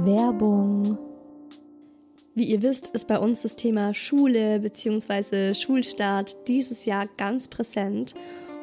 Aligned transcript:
Werbung. 0.00 0.96
Wie 2.36 2.44
ihr 2.44 2.62
wisst, 2.62 2.86
ist 2.88 3.08
bei 3.08 3.18
uns 3.18 3.42
das 3.42 3.56
Thema 3.56 3.92
Schule 3.94 4.60
bzw. 4.60 5.54
Schulstart 5.54 6.36
dieses 6.46 6.84
Jahr 6.84 7.08
ganz 7.16 7.48
präsent 7.48 8.14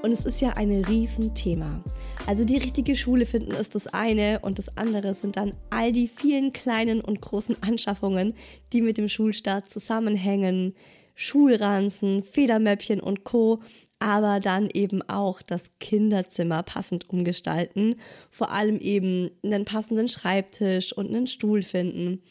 und 0.02 0.14
es 0.14 0.24
ist 0.24 0.40
ja 0.40 0.52
ein 0.52 0.72
Riesenthema. 0.86 1.84
Also 2.26 2.46
die 2.46 2.56
richtige 2.56 2.96
Schule 2.96 3.26
finden 3.26 3.52
ist 3.52 3.76
das 3.76 3.88
eine 3.88 4.40
und 4.44 4.60
das 4.60 4.78
andere 4.78 5.14
sind 5.14 5.36
dann 5.36 5.52
all 5.72 5.92
die 5.92 6.08
vielen 6.08 6.54
kleinen 6.54 7.02
und 7.02 7.20
großen 7.20 7.58
Anschaffungen, 7.62 8.34
die 8.72 8.82
mit 8.82 8.98
dem 8.98 9.10
Schulstart 9.10 9.70
zusammenhängen. 9.70 10.74
Schulranzen, 11.16 12.24
Federmäppchen 12.24 13.00
und 13.00 13.24
Co. 13.24 13.62
Aber 14.00 14.40
dann 14.40 14.70
eben 14.72 15.02
auch 15.02 15.42
das 15.42 15.72
Kinderzimmer 15.80 16.64
passend 16.64 17.10
umgestalten, 17.10 17.96
vor 18.30 18.52
allem 18.52 18.78
eben 18.80 19.32
einen 19.44 19.66
passenden 19.66 20.10
Schreibtisch 20.10 20.94
und 20.94 21.08
einen 21.08 21.28
Stuhl 21.28 21.64
finden. 21.64 22.22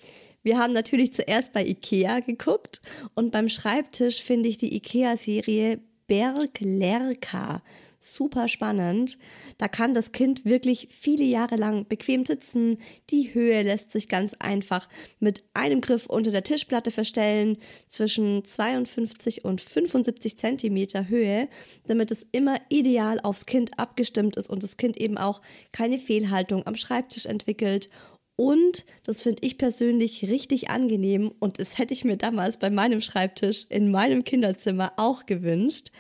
Wir 0.43 0.59
haben 0.59 0.75
natürlich 0.75 1.15
zuerst 1.15 1.55
bei 1.55 1.65
Ikea 1.65 2.21
geguckt 2.21 2.83
und 3.15 3.33
beim 3.33 3.49
Schreibtisch 3.49 4.23
finde 4.23 4.51
ich 4.51 4.59
die 4.59 4.77
Ikea-Serie 4.77 5.81
Berg 6.07 6.61
Lerka 6.61 7.63
super 8.05 8.49
spannend. 8.49 9.19
Da 9.59 9.69
kann 9.69 9.95
das 9.95 10.13
Kind 10.13 10.45
wirklich 10.45 10.89
viele 10.91 11.25
Jahre 11.25 11.57
lang 11.57 11.89
bequem 11.89 12.27
sitzen. 12.27 12.79
Die 13.11 13.33
Höhe 13.35 13.63
lässt 13.63 13.91
sich 13.91 14.09
ganz 14.09 14.35
einfach 14.35 14.89
mit 15.21 15.45
einem 15.55 15.81
Griff 15.81 16.07
unter 16.07 16.31
der 16.31 16.45
Tischplatte 16.45 16.91
verstellen, 16.91 17.57
zwischen 17.89 18.45
52 18.45 19.45
und 19.45 19.61
75 19.61 20.37
Zentimeter 20.37 21.09
Höhe, 21.09 21.49
damit 21.87 22.11
es 22.11 22.27
immer 22.33 22.61
ideal 22.69 23.21
aufs 23.21 23.47
Kind 23.47 23.79
abgestimmt 23.79 24.37
ist 24.37 24.51
und 24.51 24.63
das 24.63 24.77
Kind 24.77 24.97
eben 24.97 25.17
auch 25.17 25.41
keine 25.73 25.99
Fehlhaltung 25.99 26.67
am 26.67 26.77
Schreibtisch 26.77 27.27
entwickelt 27.27 27.89
und 28.37 28.85
das 29.05 29.23
finde 29.23 29.47
ich 29.47 29.59
persönlich 29.59 30.29
richtig 30.29 30.69
angenehm 30.69 31.33
und 31.39 31.61
das 31.61 31.79
hätte 31.79 31.95
ich 31.95 32.05
mir 32.05 32.17
damals 32.17 32.57
bei 32.57 32.69
meinem 32.69 33.01
Schreibtisch 33.01 33.67
in 33.69 33.93
meinem 33.93 34.25
Kinderzimmer 34.25 34.93
auch 34.97 35.27
gewünscht. 35.27 35.93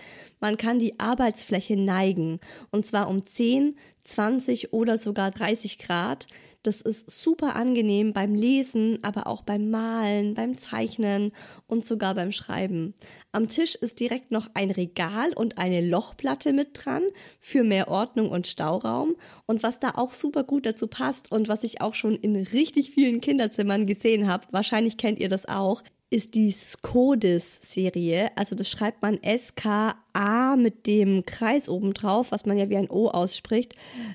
Man 0.44 0.58
kann 0.58 0.78
die 0.78 1.00
Arbeitsfläche 1.00 1.74
neigen 1.74 2.38
und 2.70 2.84
zwar 2.84 3.08
um 3.08 3.24
10, 3.24 3.78
20 4.04 4.74
oder 4.74 4.98
sogar 4.98 5.30
30 5.30 5.78
Grad. 5.78 6.26
Das 6.62 6.82
ist 6.82 7.10
super 7.10 7.56
angenehm 7.56 8.12
beim 8.12 8.34
Lesen, 8.34 8.98
aber 9.00 9.26
auch 9.26 9.40
beim 9.40 9.70
Malen, 9.70 10.34
beim 10.34 10.58
Zeichnen 10.58 11.32
und 11.66 11.86
sogar 11.86 12.14
beim 12.14 12.30
Schreiben. 12.30 12.92
Am 13.32 13.48
Tisch 13.48 13.74
ist 13.74 14.00
direkt 14.00 14.32
noch 14.32 14.50
ein 14.52 14.70
Regal 14.70 15.32
und 15.32 15.56
eine 15.56 15.80
Lochplatte 15.80 16.52
mit 16.52 16.68
dran 16.74 17.04
für 17.40 17.64
mehr 17.64 17.88
Ordnung 17.88 18.28
und 18.28 18.46
Stauraum. 18.46 19.16
Und 19.46 19.62
was 19.62 19.80
da 19.80 19.92
auch 19.94 20.12
super 20.12 20.44
gut 20.44 20.66
dazu 20.66 20.88
passt 20.88 21.32
und 21.32 21.48
was 21.48 21.64
ich 21.64 21.80
auch 21.80 21.94
schon 21.94 22.16
in 22.16 22.36
richtig 22.36 22.90
vielen 22.90 23.22
Kinderzimmern 23.22 23.86
gesehen 23.86 24.28
habe, 24.28 24.46
wahrscheinlich 24.50 24.98
kennt 24.98 25.18
ihr 25.20 25.30
das 25.30 25.46
auch, 25.46 25.82
ist 26.10 26.34
die 26.34 26.50
Skodis-Serie. 26.50 28.30
Also 28.36 28.54
das 28.54 28.68
schreibt 28.68 29.02
man 29.02 29.22
S-K-A 29.22 30.56
mit 30.56 30.86
dem 30.86 31.26
Kreis 31.26 31.68
oben 31.68 31.94
drauf, 31.94 32.30
was 32.30 32.46
man 32.46 32.56
ja 32.56 32.68
wie 32.68 32.76
ein 32.76 32.90
O 32.90 33.08
ausspricht. 33.08 33.74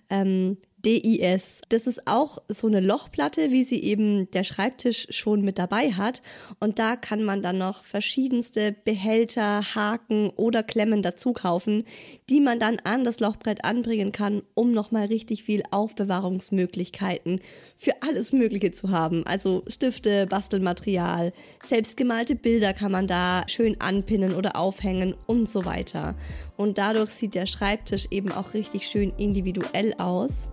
Ähm, 0.10 0.58
DIS. 0.86 1.62
Das 1.70 1.88
ist 1.88 2.08
auch 2.08 2.38
so 2.48 2.68
eine 2.68 2.80
Lochplatte, 2.80 3.52
wie 3.52 3.64
sie 3.64 3.82
eben 3.84 4.30
der 4.32 4.44
Schreibtisch 4.44 5.08
schon 5.10 5.42
mit 5.42 5.60
dabei 5.60 5.92
hat. 5.92 6.22
Und 6.60 6.80
da 6.80 6.96
kann 6.96 7.24
man 7.24 7.42
dann 7.42 7.58
noch 7.58 7.84
verschiedenste 7.84 8.76
Behälter, 8.86 9.62
Haken 9.76 10.30
oder 10.36 10.64
Klemmen 10.64 11.02
dazu 11.02 11.34
kaufen, 11.34 11.84
die 12.30 12.40
man 12.40 12.60
dann 12.60 12.80
an 12.84 13.04
das 13.04 13.20
Lochbrett 13.20 13.64
anbringen 13.66 14.12
kann, 14.12 14.42
um 14.54 14.72
nochmal 14.72 15.08
richtig 15.08 15.44
viel 15.44 15.64
Aufbewahrungsmöglichkeiten 15.72 17.42
für 17.76 17.94
alles 18.02 18.32
Mögliche 18.32 18.72
zu 18.72 18.90
haben. 18.90 19.26
Also 19.26 19.64
Stifte, 19.68 20.28
Bastelmaterial, 20.28 21.34
selbstgemalte 21.64 22.36
Bilder 22.36 22.74
kann 22.74 22.92
man 22.92 23.08
da 23.08 23.44
schön 23.48 23.80
anpinnen 23.82 24.34
oder 24.34 24.56
aufhängen 24.56 25.16
und 25.28 25.50
so 25.50 25.66
weiter. 25.66 26.16
Und 26.60 26.78
dadurch 26.78 27.12
sieht 27.12 27.36
der 27.36 27.46
Schreibtisch 27.46 28.08
eben 28.12 28.34
auch 28.34 28.54
richtig 28.54 28.86
schön 28.86 29.14
individuell 29.16 29.94
aus. 29.98 30.50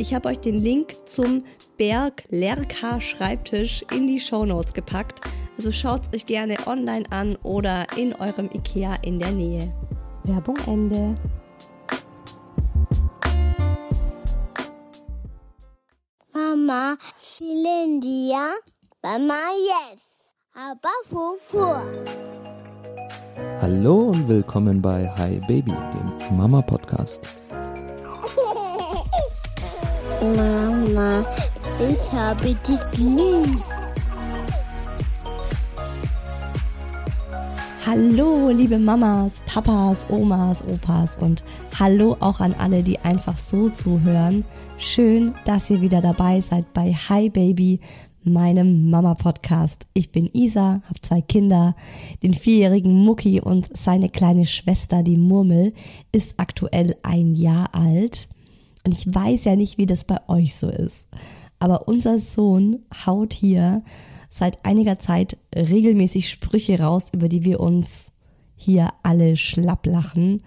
Ich 0.00 0.12
habe 0.12 0.28
euch 0.28 0.40
den 0.40 0.58
Link 0.58 0.96
zum 1.06 1.44
Berg 1.76 2.24
Lerka 2.28 2.98
Schreibtisch 3.00 3.84
in 3.92 4.08
die 4.08 4.18
Show 4.18 4.44
Notes 4.44 4.74
gepackt. 4.74 5.20
Also 5.56 5.70
schaut 5.70 6.08
es 6.08 6.12
euch 6.12 6.26
gerne 6.26 6.56
online 6.66 7.04
an 7.12 7.36
oder 7.44 7.86
in 7.96 8.14
eurem 8.14 8.50
Ikea 8.52 8.96
in 9.02 9.20
der 9.20 9.30
Nähe. 9.30 9.72
Werbung 10.24 10.58
Ende. 10.66 11.14
Mama, 16.32 16.96
Shilindia, 17.16 18.54
Mama, 19.04 19.38
yes. 19.60 20.02
Aber 20.52 20.90
Fufu. 21.04 22.43
Hallo 23.66 24.10
und 24.10 24.28
willkommen 24.28 24.82
bei 24.82 25.10
Hi 25.16 25.40
Baby, 25.48 25.72
dem 25.72 26.36
Mama 26.36 26.60
Podcast. 26.60 27.26
Mama, 30.20 31.24
ich 31.78 32.12
habe 32.12 32.44
dich 32.44 32.98
lieb. 32.98 33.58
Hallo, 37.86 38.50
liebe 38.50 38.78
Mamas, 38.78 39.40
Papas, 39.46 40.04
Omas, 40.10 40.62
Opas 40.68 41.16
und 41.16 41.42
hallo 41.80 42.18
auch 42.20 42.40
an 42.40 42.54
alle, 42.58 42.82
die 42.82 42.98
einfach 42.98 43.38
so 43.38 43.70
zuhören. 43.70 44.44
Schön, 44.76 45.34
dass 45.46 45.70
ihr 45.70 45.80
wieder 45.80 46.02
dabei 46.02 46.42
seid 46.42 46.70
bei 46.74 46.92
Hi 46.92 47.30
Baby, 47.30 47.80
meinem 48.26 48.90
Mama-Podcast. 48.90 49.86
Ich 49.94 50.12
bin 50.12 50.28
Isa, 50.32 50.82
habe 50.84 51.00
zwei 51.02 51.20
Kinder. 51.20 51.76
Den 52.22 52.34
vierjährigen 52.34 52.92
Mucki 52.92 53.40
und 53.40 53.76
seine 53.76 54.08
kleine 54.08 54.46
Schwester, 54.46 55.02
die 55.02 55.16
Murmel, 55.16 55.72
ist 56.12 56.34
aktuell 56.38 56.96
ein 57.02 57.34
Jahr 57.34 57.74
alt. 57.74 58.28
Und 58.84 58.94
ich 58.94 59.12
weiß 59.12 59.44
ja 59.44 59.56
nicht, 59.56 59.78
wie 59.78 59.86
das 59.86 60.04
bei 60.04 60.18
euch 60.28 60.54
so 60.54 60.68
ist. 60.68 61.08
Aber 61.58 61.88
unser 61.88 62.18
Sohn 62.18 62.80
haut 63.06 63.32
hier 63.32 63.82
seit 64.28 64.64
einiger 64.64 64.98
Zeit 64.98 65.36
regelmäßig 65.54 66.28
Sprüche 66.28 66.80
raus, 66.80 67.06
über 67.12 67.28
die 67.28 67.44
wir 67.44 67.60
uns 67.60 68.12
hier 68.56 68.88
alle 69.02 69.36
schlapp 69.36 69.86
lachen. 69.86 70.42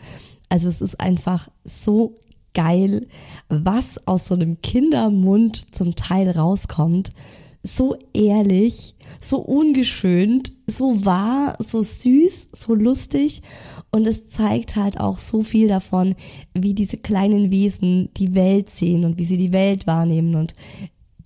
Also 0.49 0.69
es 0.69 0.81
ist 0.81 0.99
einfach 0.99 1.49
so 1.63 2.17
geil, 2.53 3.07
was 3.49 4.07
aus 4.07 4.27
so 4.27 4.35
einem 4.35 4.61
Kindermund 4.61 5.75
zum 5.75 5.95
Teil 5.95 6.29
rauskommt 6.31 7.11
so 7.67 7.97
ehrlich, 8.13 8.95
so 9.21 9.39
ungeschönt, 9.39 10.53
so 10.67 11.05
wahr, 11.05 11.55
so 11.59 11.81
süß, 11.81 12.49
so 12.53 12.73
lustig 12.73 13.41
und 13.91 14.05
es 14.07 14.27
zeigt 14.27 14.75
halt 14.75 14.99
auch 14.99 15.17
so 15.17 15.41
viel 15.43 15.67
davon, 15.67 16.15
wie 16.53 16.73
diese 16.73 16.97
kleinen 16.97 17.51
Wesen 17.51 18.09
die 18.17 18.35
Welt 18.35 18.69
sehen 18.69 19.05
und 19.05 19.17
wie 19.17 19.25
sie 19.25 19.37
die 19.37 19.53
Welt 19.53 19.87
wahrnehmen 19.87 20.35
und 20.35 20.55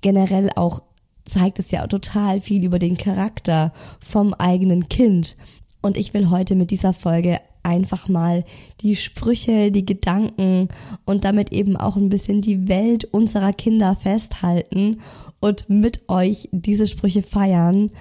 generell 0.01 0.49
auch 0.55 0.81
zeigt 1.25 1.59
es 1.59 1.71
ja 1.71 1.85
total 1.87 2.41
viel 2.41 2.63
über 2.63 2.79
den 2.79 2.97
Charakter 2.97 3.73
vom 3.99 4.33
eigenen 4.33 4.89
Kind. 4.89 5.37
Und 5.81 5.97
ich 5.97 6.13
will 6.13 6.29
heute 6.29 6.55
mit 6.55 6.71
dieser 6.71 6.93
Folge 6.93 7.39
einfach 7.63 8.07
mal 8.07 8.43
die 8.81 8.95
Sprüche, 8.95 9.71
die 9.71 9.85
Gedanken 9.85 10.69
und 11.05 11.23
damit 11.23 11.51
eben 11.51 11.77
auch 11.77 11.95
ein 11.95 12.09
bisschen 12.09 12.41
die 12.41 12.67
Welt 12.67 13.05
unserer 13.05 13.53
Kinder 13.53 13.95
festhalten 13.95 15.01
und 15.39 15.69
mit 15.69 16.09
euch 16.09 16.49
diese 16.51 16.87
Sprüche 16.87 17.21
feiern. 17.21 17.91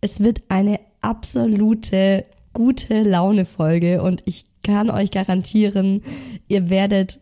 Es 0.00 0.20
wird 0.20 0.42
eine 0.48 0.80
absolute 1.00 2.24
gute 2.52 3.02
Laune 3.02 3.44
Folge 3.44 4.02
und 4.02 4.22
ich 4.26 4.46
kann 4.62 4.90
euch 4.90 5.10
garantieren, 5.10 6.02
ihr 6.48 6.70
werdet 6.70 7.20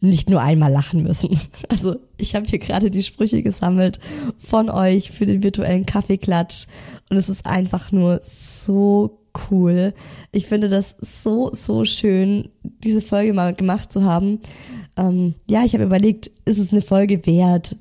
nicht 0.00 0.28
nur 0.28 0.42
einmal 0.42 0.70
lachen 0.70 1.02
müssen. 1.02 1.38
Also 1.68 1.96
ich 2.18 2.34
habe 2.34 2.46
hier 2.46 2.58
gerade 2.58 2.90
die 2.90 3.02
Sprüche 3.02 3.42
gesammelt 3.42 3.98
von 4.38 4.70
euch 4.70 5.10
für 5.10 5.26
den 5.26 5.42
virtuellen 5.42 5.86
Kaffeeklatsch 5.86 6.66
und 7.10 7.16
es 7.16 7.28
ist 7.28 7.46
einfach 7.46 7.90
nur 7.90 8.20
so 8.22 9.23
cool. 9.50 9.94
Ich 10.32 10.46
finde 10.46 10.68
das 10.68 10.96
so, 11.00 11.50
so 11.52 11.84
schön, 11.84 12.48
diese 12.62 13.00
Folge 13.00 13.32
mal 13.32 13.54
gemacht 13.54 13.92
zu 13.92 14.04
haben. 14.04 14.40
Ähm, 14.96 15.34
ja, 15.48 15.64
ich 15.64 15.74
habe 15.74 15.84
überlegt, 15.84 16.30
ist 16.44 16.58
es 16.58 16.72
eine 16.72 16.82
Folge 16.82 17.26
wert? 17.26 17.76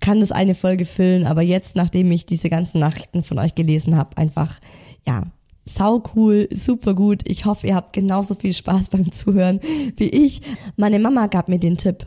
Kann 0.00 0.22
es 0.22 0.32
eine 0.32 0.54
Folge 0.54 0.84
füllen? 0.84 1.26
Aber 1.26 1.42
jetzt, 1.42 1.76
nachdem 1.76 2.10
ich 2.12 2.26
diese 2.26 2.50
ganzen 2.50 2.78
Nachrichten 2.80 3.22
von 3.22 3.38
euch 3.38 3.54
gelesen 3.54 3.96
habe, 3.96 4.16
einfach, 4.16 4.60
ja, 5.06 5.24
sau 5.64 6.02
cool, 6.14 6.48
super 6.52 6.94
gut. 6.94 7.22
Ich 7.26 7.44
hoffe, 7.44 7.68
ihr 7.68 7.74
habt 7.74 7.92
genauso 7.92 8.34
viel 8.34 8.52
Spaß 8.52 8.90
beim 8.90 9.12
Zuhören 9.12 9.60
wie 9.96 10.08
ich. 10.08 10.40
Meine 10.76 10.98
Mama 10.98 11.26
gab 11.26 11.48
mir 11.48 11.58
den 11.58 11.76
Tipp 11.76 12.06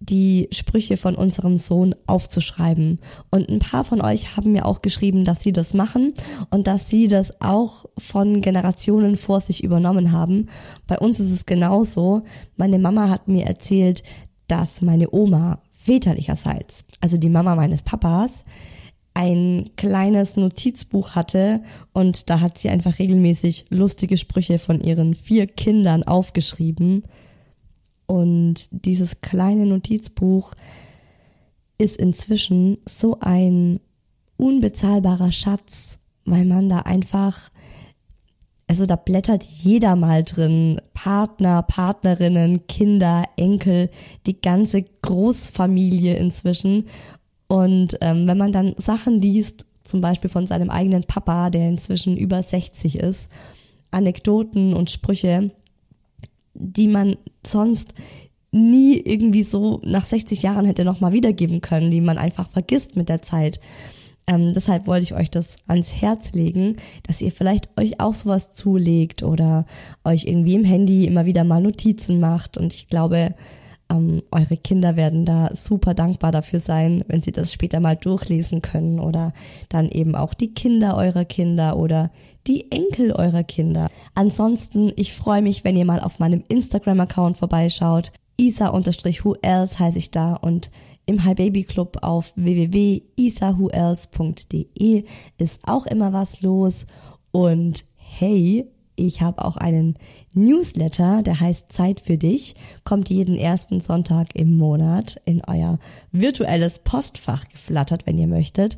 die 0.00 0.48
Sprüche 0.52 0.96
von 0.96 1.14
unserem 1.14 1.56
Sohn 1.56 1.94
aufzuschreiben. 2.06 3.00
Und 3.30 3.48
ein 3.48 3.58
paar 3.58 3.84
von 3.84 4.00
euch 4.00 4.36
haben 4.36 4.52
mir 4.52 4.66
auch 4.66 4.82
geschrieben, 4.82 5.24
dass 5.24 5.42
sie 5.42 5.52
das 5.52 5.74
machen 5.74 6.14
und 6.50 6.66
dass 6.66 6.88
sie 6.88 7.08
das 7.08 7.40
auch 7.40 7.86
von 7.98 8.40
Generationen 8.40 9.16
vor 9.16 9.40
sich 9.40 9.64
übernommen 9.64 10.12
haben. 10.12 10.48
Bei 10.86 10.98
uns 10.98 11.20
ist 11.20 11.30
es 11.30 11.46
genauso. 11.46 12.22
Meine 12.56 12.78
Mama 12.78 13.08
hat 13.08 13.28
mir 13.28 13.46
erzählt, 13.46 14.02
dass 14.46 14.82
meine 14.82 15.12
Oma 15.12 15.60
väterlicherseits, 15.72 16.84
also 17.00 17.16
die 17.16 17.28
Mama 17.28 17.54
meines 17.54 17.82
Papas, 17.82 18.44
ein 19.14 19.70
kleines 19.76 20.36
Notizbuch 20.36 21.16
hatte 21.16 21.60
und 21.92 22.30
da 22.30 22.40
hat 22.40 22.58
sie 22.58 22.68
einfach 22.68 23.00
regelmäßig 23.00 23.66
lustige 23.68 24.16
Sprüche 24.16 24.60
von 24.60 24.80
ihren 24.80 25.14
vier 25.14 25.48
Kindern 25.48 26.04
aufgeschrieben. 26.04 27.02
Und 28.08 28.68
dieses 28.70 29.20
kleine 29.20 29.66
Notizbuch 29.66 30.54
ist 31.76 31.96
inzwischen 31.96 32.78
so 32.86 33.18
ein 33.20 33.80
unbezahlbarer 34.38 35.30
Schatz, 35.30 35.98
weil 36.24 36.46
man 36.46 36.70
da 36.70 36.78
einfach, 36.78 37.50
also 38.66 38.86
da 38.86 38.96
blättert 38.96 39.44
jeder 39.44 39.94
mal 39.94 40.24
drin, 40.24 40.80
Partner, 40.94 41.62
Partnerinnen, 41.62 42.66
Kinder, 42.66 43.24
Enkel, 43.36 43.90
die 44.26 44.40
ganze 44.40 44.84
Großfamilie 45.02 46.16
inzwischen. 46.16 46.86
Und 47.46 47.98
ähm, 48.00 48.26
wenn 48.26 48.38
man 48.38 48.52
dann 48.52 48.74
Sachen 48.78 49.20
liest, 49.20 49.66
zum 49.84 50.00
Beispiel 50.00 50.30
von 50.30 50.46
seinem 50.46 50.70
eigenen 50.70 51.04
Papa, 51.04 51.50
der 51.50 51.68
inzwischen 51.68 52.16
über 52.16 52.42
60 52.42 52.98
ist, 52.98 53.30
Anekdoten 53.90 54.72
und 54.72 54.90
Sprüche, 54.90 55.50
die 56.58 56.88
man 56.88 57.16
sonst 57.46 57.94
nie 58.50 58.98
irgendwie 58.98 59.42
so 59.42 59.80
nach 59.84 60.04
60 60.04 60.42
Jahren 60.42 60.64
hätte 60.64 60.84
nochmal 60.84 61.12
wiedergeben 61.12 61.60
können, 61.60 61.90
die 61.90 62.00
man 62.00 62.18
einfach 62.18 62.48
vergisst 62.48 62.96
mit 62.96 63.08
der 63.08 63.22
Zeit. 63.22 63.60
Ähm, 64.26 64.52
deshalb 64.52 64.86
wollte 64.86 65.04
ich 65.04 65.14
euch 65.14 65.30
das 65.30 65.56
ans 65.66 65.94
Herz 66.02 66.32
legen, 66.32 66.76
dass 67.06 67.22
ihr 67.22 67.32
vielleicht 67.32 67.68
euch 67.78 67.98
auch 68.00 68.14
sowas 68.14 68.54
zulegt 68.54 69.22
oder 69.22 69.64
euch 70.04 70.24
irgendwie 70.24 70.54
im 70.54 70.64
Handy 70.64 71.06
immer 71.06 71.24
wieder 71.24 71.44
mal 71.44 71.62
Notizen 71.62 72.20
macht. 72.20 72.58
Und 72.58 72.74
ich 72.74 72.88
glaube, 72.88 73.34
ähm, 73.90 74.22
eure 74.30 74.56
Kinder 74.56 74.96
werden 74.96 75.24
da 75.24 75.54
super 75.54 75.94
dankbar 75.94 76.30
dafür 76.30 76.60
sein, 76.60 77.04
wenn 77.08 77.22
sie 77.22 77.32
das 77.32 77.52
später 77.52 77.80
mal 77.80 77.96
durchlesen 77.96 78.60
können 78.60 79.00
oder 79.00 79.32
dann 79.70 79.88
eben 79.88 80.14
auch 80.14 80.34
die 80.34 80.52
Kinder 80.52 80.96
eurer 80.96 81.24
Kinder 81.24 81.78
oder 81.78 82.10
die 82.48 82.72
Enkel 82.72 83.12
eurer 83.12 83.44
Kinder. 83.44 83.88
Ansonsten, 84.14 84.90
ich 84.96 85.12
freue 85.12 85.42
mich, 85.42 85.62
wenn 85.64 85.76
ihr 85.76 85.84
mal 85.84 86.00
auf 86.00 86.18
meinem 86.18 86.42
Instagram-Account 86.48 87.36
vorbeischaut. 87.36 88.12
Isa-who 88.38 89.34
else 89.42 89.78
heiße 89.78 89.98
ich 89.98 90.10
da 90.10 90.32
und 90.34 90.70
im 91.06 91.24
Hi 91.24 91.34
Baby 91.34 91.62
Club 91.64 91.98
auf 92.02 92.32
www.isawhoelse.de 92.36 95.04
ist 95.38 95.60
auch 95.66 95.86
immer 95.86 96.12
was 96.12 96.42
los 96.42 96.86
und 97.30 97.84
hey, 97.96 98.66
ich 98.96 99.22
habe 99.22 99.44
auch 99.44 99.56
einen 99.56 99.94
Newsletter, 100.34 101.22
der 101.22 101.40
heißt 101.40 101.72
Zeit 101.72 102.00
für 102.00 102.18
dich, 102.18 102.56
kommt 102.84 103.08
jeden 103.10 103.36
ersten 103.36 103.80
Sonntag 103.80 104.34
im 104.34 104.56
Monat 104.56 105.20
in 105.24 105.40
euer 105.46 105.78
virtuelles 106.12 106.80
Postfach 106.80 107.48
geflattert, 107.48 108.06
wenn 108.06 108.18
ihr 108.18 108.26
möchtet. 108.26 108.76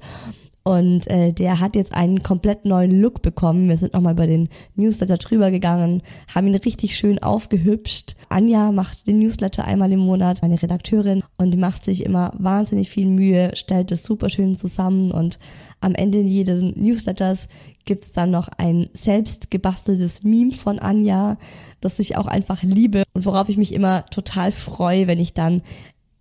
Und 0.62 1.08
äh, 1.08 1.32
der 1.32 1.58
hat 1.60 1.74
jetzt 1.74 1.94
einen 1.94 2.22
komplett 2.22 2.66
neuen 2.66 3.00
Look 3.00 3.22
bekommen. 3.22 3.68
Wir 3.68 3.78
sind 3.78 3.94
nochmal 3.94 4.12
über 4.12 4.26
den 4.26 4.50
Newsletter 4.76 5.16
drüber 5.16 5.50
gegangen, 5.50 6.02
haben 6.34 6.48
ihn 6.48 6.54
richtig 6.54 6.96
schön 6.96 7.18
aufgehübscht. 7.22 8.14
Anja 8.28 8.70
macht 8.70 9.06
den 9.06 9.20
Newsletter 9.20 9.64
einmal 9.64 9.90
im 9.90 10.00
Monat, 10.00 10.42
meine 10.42 10.60
Redakteurin, 10.60 11.22
und 11.38 11.52
die 11.52 11.58
macht 11.58 11.84
sich 11.84 12.04
immer 12.04 12.32
wahnsinnig 12.38 12.90
viel 12.90 13.06
Mühe, 13.06 13.52
stellt 13.54 13.90
es 13.90 14.04
super 14.04 14.28
schön 14.28 14.56
zusammen 14.56 15.10
und 15.12 15.38
am 15.80 15.94
Ende 15.94 16.20
jedes 16.20 16.60
Newsletters 16.60 17.48
gibt's 17.86 18.12
dann 18.12 18.30
noch 18.30 18.48
ein 18.58 18.90
selbst 18.92 19.50
gebasteltes 19.50 20.22
Meme 20.22 20.52
von 20.52 20.78
Anja, 20.78 21.38
das 21.80 21.98
ich 21.98 22.16
auch 22.18 22.26
einfach 22.26 22.62
liebe 22.62 23.04
und 23.14 23.24
worauf 23.24 23.48
ich 23.48 23.56
mich 23.56 23.72
immer 23.72 24.04
total 24.06 24.52
freue, 24.52 25.06
wenn 25.06 25.18
ich 25.18 25.32
dann 25.32 25.62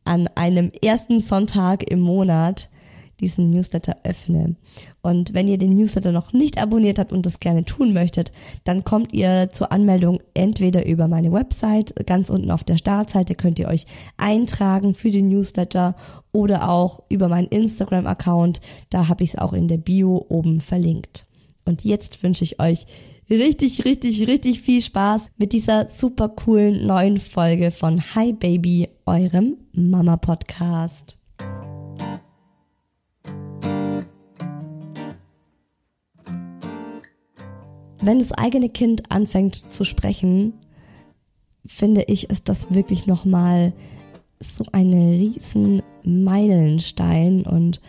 an 0.05 0.29
einem 0.35 0.71
ersten 0.81 1.19
Sonntag 1.19 1.83
im 1.83 1.99
Monat 1.99 2.69
diesen 3.19 3.49
Newsletter 3.49 3.97
öffne. 4.03 4.55
Und 5.01 5.33
wenn 5.33 5.47
ihr 5.47 5.57
den 5.57 5.75
Newsletter 5.75 6.11
noch 6.11 6.33
nicht 6.33 6.61
abonniert 6.61 6.99
habt 6.99 7.13
und 7.13 7.25
das 7.25 7.39
gerne 7.39 7.65
tun 7.65 7.93
möchtet, 7.93 8.31
dann 8.63 8.83
kommt 8.83 9.13
ihr 9.13 9.49
zur 9.51 9.71
Anmeldung 9.71 10.19
entweder 10.33 10.85
über 10.85 11.07
meine 11.07 11.31
Website, 11.31 11.95
ganz 12.05 12.29
unten 12.29 12.51
auf 12.51 12.63
der 12.63 12.77
Startseite 12.77 13.35
könnt 13.35 13.59
ihr 13.59 13.67
euch 13.67 13.85
eintragen 14.17 14.93
für 14.93 15.11
den 15.11 15.29
Newsletter 15.29 15.95
oder 16.31 16.69
auch 16.69 17.03
über 17.09 17.27
meinen 17.27 17.47
Instagram-Account, 17.47 18.61
da 18.89 19.07
habe 19.07 19.23
ich 19.23 19.31
es 19.31 19.37
auch 19.37 19.53
in 19.53 19.67
der 19.67 19.77
Bio 19.77 20.25
oben 20.29 20.61
verlinkt. 20.61 21.25
Und 21.65 21.83
jetzt 21.83 22.23
wünsche 22.23 22.43
ich 22.43 22.59
euch 22.59 22.85
richtig, 23.29 23.85
richtig, 23.85 24.27
richtig 24.27 24.61
viel 24.61 24.81
Spaß 24.81 25.31
mit 25.37 25.53
dieser 25.53 25.87
super 25.87 26.29
coolen 26.29 26.85
neuen 26.85 27.17
Folge 27.17 27.71
von 27.71 28.01
Hi 28.15 28.33
Baby, 28.33 28.89
eurem 29.05 29.57
Mama 29.73 30.19
wenn 38.01 38.19
das 38.19 38.31
eigene 38.31 38.69
Kind 38.69 39.11
anfängt 39.11 39.55
zu 39.55 39.83
sprechen, 39.83 40.53
finde 41.65 42.03
ich, 42.07 42.29
ist 42.29 42.49
das 42.49 42.73
wirklich 42.73 43.07
nochmal 43.07 43.73
so 44.39 44.63
ein 44.71 44.93
riesen 44.93 45.81
Meilenstein 46.03 47.45
und 47.45 47.81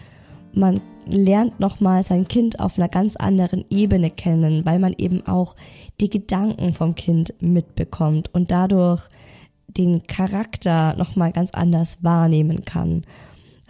man 0.53 0.81
lernt 1.07 1.61
nochmal 1.61 2.03
sein 2.03 2.27
Kind 2.29 2.61
auf 2.61 2.79
einer 2.79 2.89
ganz 2.89 3.17
anderen 3.17 3.65
Ebene 3.71 4.11
kennen, 4.11 4.65
weil 4.65 4.79
man 4.79 4.95
eben 4.99 5.27
auch 5.27 5.57
die 6.01 6.11
Gedanken 6.11 6.73
vom 6.73 6.95
Kind 6.95 7.35
mitbekommt 7.41 8.33
und 8.35 8.51
dadurch 8.51 9.09
den 9.69 10.07
Charakter 10.07 10.95
nochmal 10.97 11.33
ganz 11.33 11.51
anders 11.53 11.99
wahrnehmen 12.03 12.65
kann. 12.65 13.05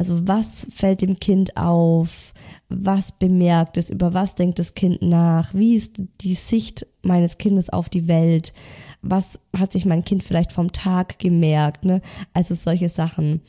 Also 0.00 0.26
was 0.26 0.66
fällt 0.70 1.02
dem 1.02 1.20
Kind 1.20 1.58
auf? 1.58 2.32
Was 2.70 3.12
bemerkt 3.12 3.76
es? 3.76 3.90
Über 3.90 4.14
was 4.14 4.34
denkt 4.34 4.58
das 4.58 4.72
Kind 4.72 5.02
nach? 5.02 5.52
Wie 5.52 5.76
ist 5.76 6.00
die 6.22 6.32
Sicht 6.32 6.86
meines 7.02 7.36
Kindes 7.36 7.68
auf 7.68 7.90
die 7.90 8.08
Welt? 8.08 8.54
Was 9.02 9.38
hat 9.54 9.72
sich 9.72 9.84
mein 9.84 10.02
Kind 10.02 10.24
vielleicht 10.24 10.52
vom 10.52 10.72
Tag 10.72 11.18
gemerkt? 11.18 11.84
Ne? 11.84 12.00
Also 12.32 12.54
solche 12.54 12.88
Sachen. 12.88 13.42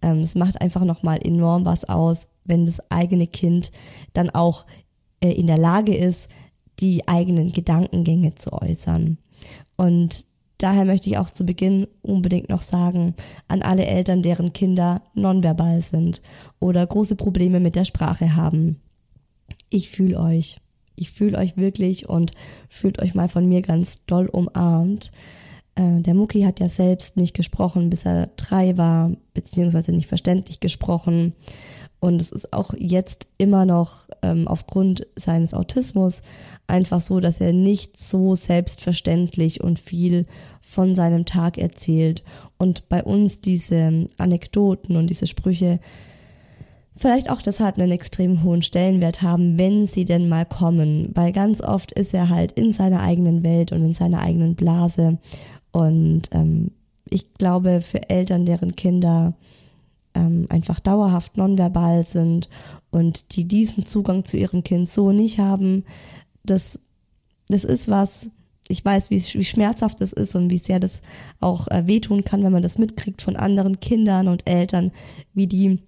Ähm, 0.00 0.20
es 0.20 0.34
macht 0.34 0.62
einfach 0.62 0.82
nochmal 0.82 1.18
enorm 1.22 1.66
was 1.66 1.84
aus, 1.84 2.28
wenn 2.46 2.64
das 2.64 2.90
eigene 2.90 3.26
Kind 3.26 3.70
dann 4.14 4.30
auch 4.30 4.64
äh, 5.20 5.32
in 5.32 5.46
der 5.46 5.58
Lage 5.58 5.94
ist, 5.94 6.30
die 6.78 7.06
eigenen 7.06 7.48
Gedankengänge 7.48 8.34
zu 8.34 8.54
äußern. 8.54 9.18
Und 9.76 10.24
Daher 10.58 10.84
möchte 10.84 11.08
ich 11.08 11.18
auch 11.18 11.30
zu 11.30 11.46
Beginn 11.46 11.86
unbedingt 12.02 12.48
noch 12.48 12.62
sagen 12.62 13.14
an 13.46 13.62
alle 13.62 13.86
Eltern, 13.86 14.22
deren 14.22 14.52
Kinder 14.52 15.02
nonverbal 15.14 15.80
sind 15.80 16.20
oder 16.58 16.84
große 16.84 17.14
Probleme 17.14 17.60
mit 17.60 17.76
der 17.76 17.84
Sprache 17.84 18.34
haben. 18.34 18.80
Ich 19.70 19.90
fühle 19.90 20.20
euch. 20.20 20.58
Ich 20.96 21.12
fühle 21.12 21.38
euch 21.38 21.56
wirklich 21.56 22.08
und 22.08 22.32
fühlt 22.68 23.00
euch 23.00 23.14
mal 23.14 23.28
von 23.28 23.48
mir 23.48 23.62
ganz 23.62 24.04
doll 24.06 24.26
umarmt. 24.26 25.12
Äh, 25.76 26.00
der 26.00 26.14
Mucki 26.14 26.42
hat 26.42 26.58
ja 26.58 26.68
selbst 26.68 27.16
nicht 27.16 27.34
gesprochen, 27.34 27.88
bis 27.88 28.04
er 28.04 28.30
drei 28.36 28.76
war, 28.76 29.12
beziehungsweise 29.32 29.92
nicht 29.92 30.08
verständlich 30.08 30.58
gesprochen. 30.58 31.34
Und 32.00 32.20
es 32.22 32.30
ist 32.30 32.52
auch 32.52 32.74
jetzt 32.76 33.26
immer 33.38 33.66
noch 33.66 34.08
ähm, 34.22 34.46
aufgrund 34.46 35.06
seines 35.16 35.52
Autismus 35.52 36.22
einfach 36.68 37.00
so, 37.00 37.18
dass 37.18 37.40
er 37.40 37.52
nicht 37.52 37.98
so 37.98 38.36
selbstverständlich 38.36 39.62
und 39.62 39.78
viel 39.78 40.26
von 40.60 40.94
seinem 40.94 41.24
Tag 41.24 41.58
erzählt. 41.58 42.22
Und 42.56 42.88
bei 42.88 43.02
uns 43.02 43.40
diese 43.40 44.06
Anekdoten 44.16 44.96
und 44.96 45.08
diese 45.08 45.26
Sprüche 45.26 45.80
vielleicht 46.98 47.30
auch 47.30 47.40
deshalb 47.40 47.78
einen 47.78 47.92
extrem 47.92 48.42
hohen 48.42 48.62
Stellenwert 48.62 49.22
haben, 49.22 49.58
wenn 49.58 49.86
sie 49.86 50.04
denn 50.04 50.28
mal 50.28 50.44
kommen. 50.44 51.10
Weil 51.14 51.32
ganz 51.32 51.60
oft 51.60 51.92
ist 51.92 52.12
er 52.12 52.28
halt 52.28 52.52
in 52.52 52.72
seiner 52.72 53.00
eigenen 53.00 53.42
Welt 53.42 53.72
und 53.72 53.82
in 53.82 53.92
seiner 53.92 54.20
eigenen 54.20 54.56
Blase. 54.56 55.18
Und 55.72 56.22
ähm, 56.32 56.72
ich 57.08 57.34
glaube, 57.34 57.80
für 57.80 58.10
Eltern, 58.10 58.44
deren 58.44 58.76
Kinder 58.76 59.34
ähm, 60.18 60.46
einfach 60.48 60.80
dauerhaft 60.80 61.36
nonverbal 61.36 62.04
sind 62.04 62.48
und 62.90 63.36
die 63.36 63.46
diesen 63.46 63.86
Zugang 63.86 64.24
zu 64.24 64.36
ihrem 64.36 64.64
Kind 64.64 64.88
so 64.88 65.12
nicht 65.12 65.38
haben, 65.38 65.84
das, 66.42 66.80
das 67.48 67.64
ist 67.64 67.88
was, 67.88 68.30
ich 68.68 68.84
weiß, 68.84 69.10
wie, 69.10 69.22
wie 69.22 69.44
schmerzhaft 69.44 70.00
das 70.00 70.12
ist 70.12 70.34
und 70.34 70.50
wie 70.50 70.58
sehr 70.58 70.80
das 70.80 71.00
auch 71.40 71.68
äh, 71.68 71.86
wehtun 71.86 72.24
kann, 72.24 72.42
wenn 72.42 72.52
man 72.52 72.62
das 72.62 72.78
mitkriegt 72.78 73.22
von 73.22 73.36
anderen 73.36 73.80
Kindern 73.80 74.28
und 74.28 74.48
Eltern, 74.48 74.92
wie 75.34 75.46
die 75.46 75.78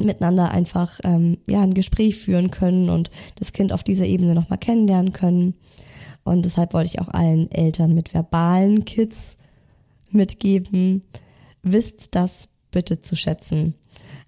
miteinander 0.00 0.50
einfach 0.50 1.00
ähm, 1.04 1.38
ja 1.48 1.60
ein 1.60 1.74
Gespräch 1.74 2.16
führen 2.16 2.50
können 2.50 2.88
und 2.88 3.10
das 3.36 3.52
Kind 3.52 3.72
auf 3.72 3.82
dieser 3.82 4.06
Ebene 4.06 4.34
nochmal 4.34 4.58
kennenlernen 4.58 5.12
können. 5.12 5.54
Und 6.22 6.44
deshalb 6.44 6.72
wollte 6.74 6.90
ich 6.92 7.00
auch 7.00 7.08
allen 7.08 7.50
Eltern 7.50 7.94
mit 7.94 8.14
verbalen 8.14 8.84
Kids 8.84 9.36
mitgeben, 10.10 11.02
wisst 11.62 12.14
das 12.14 12.48
bitte 12.70 13.02
zu 13.02 13.16
schätzen. 13.16 13.74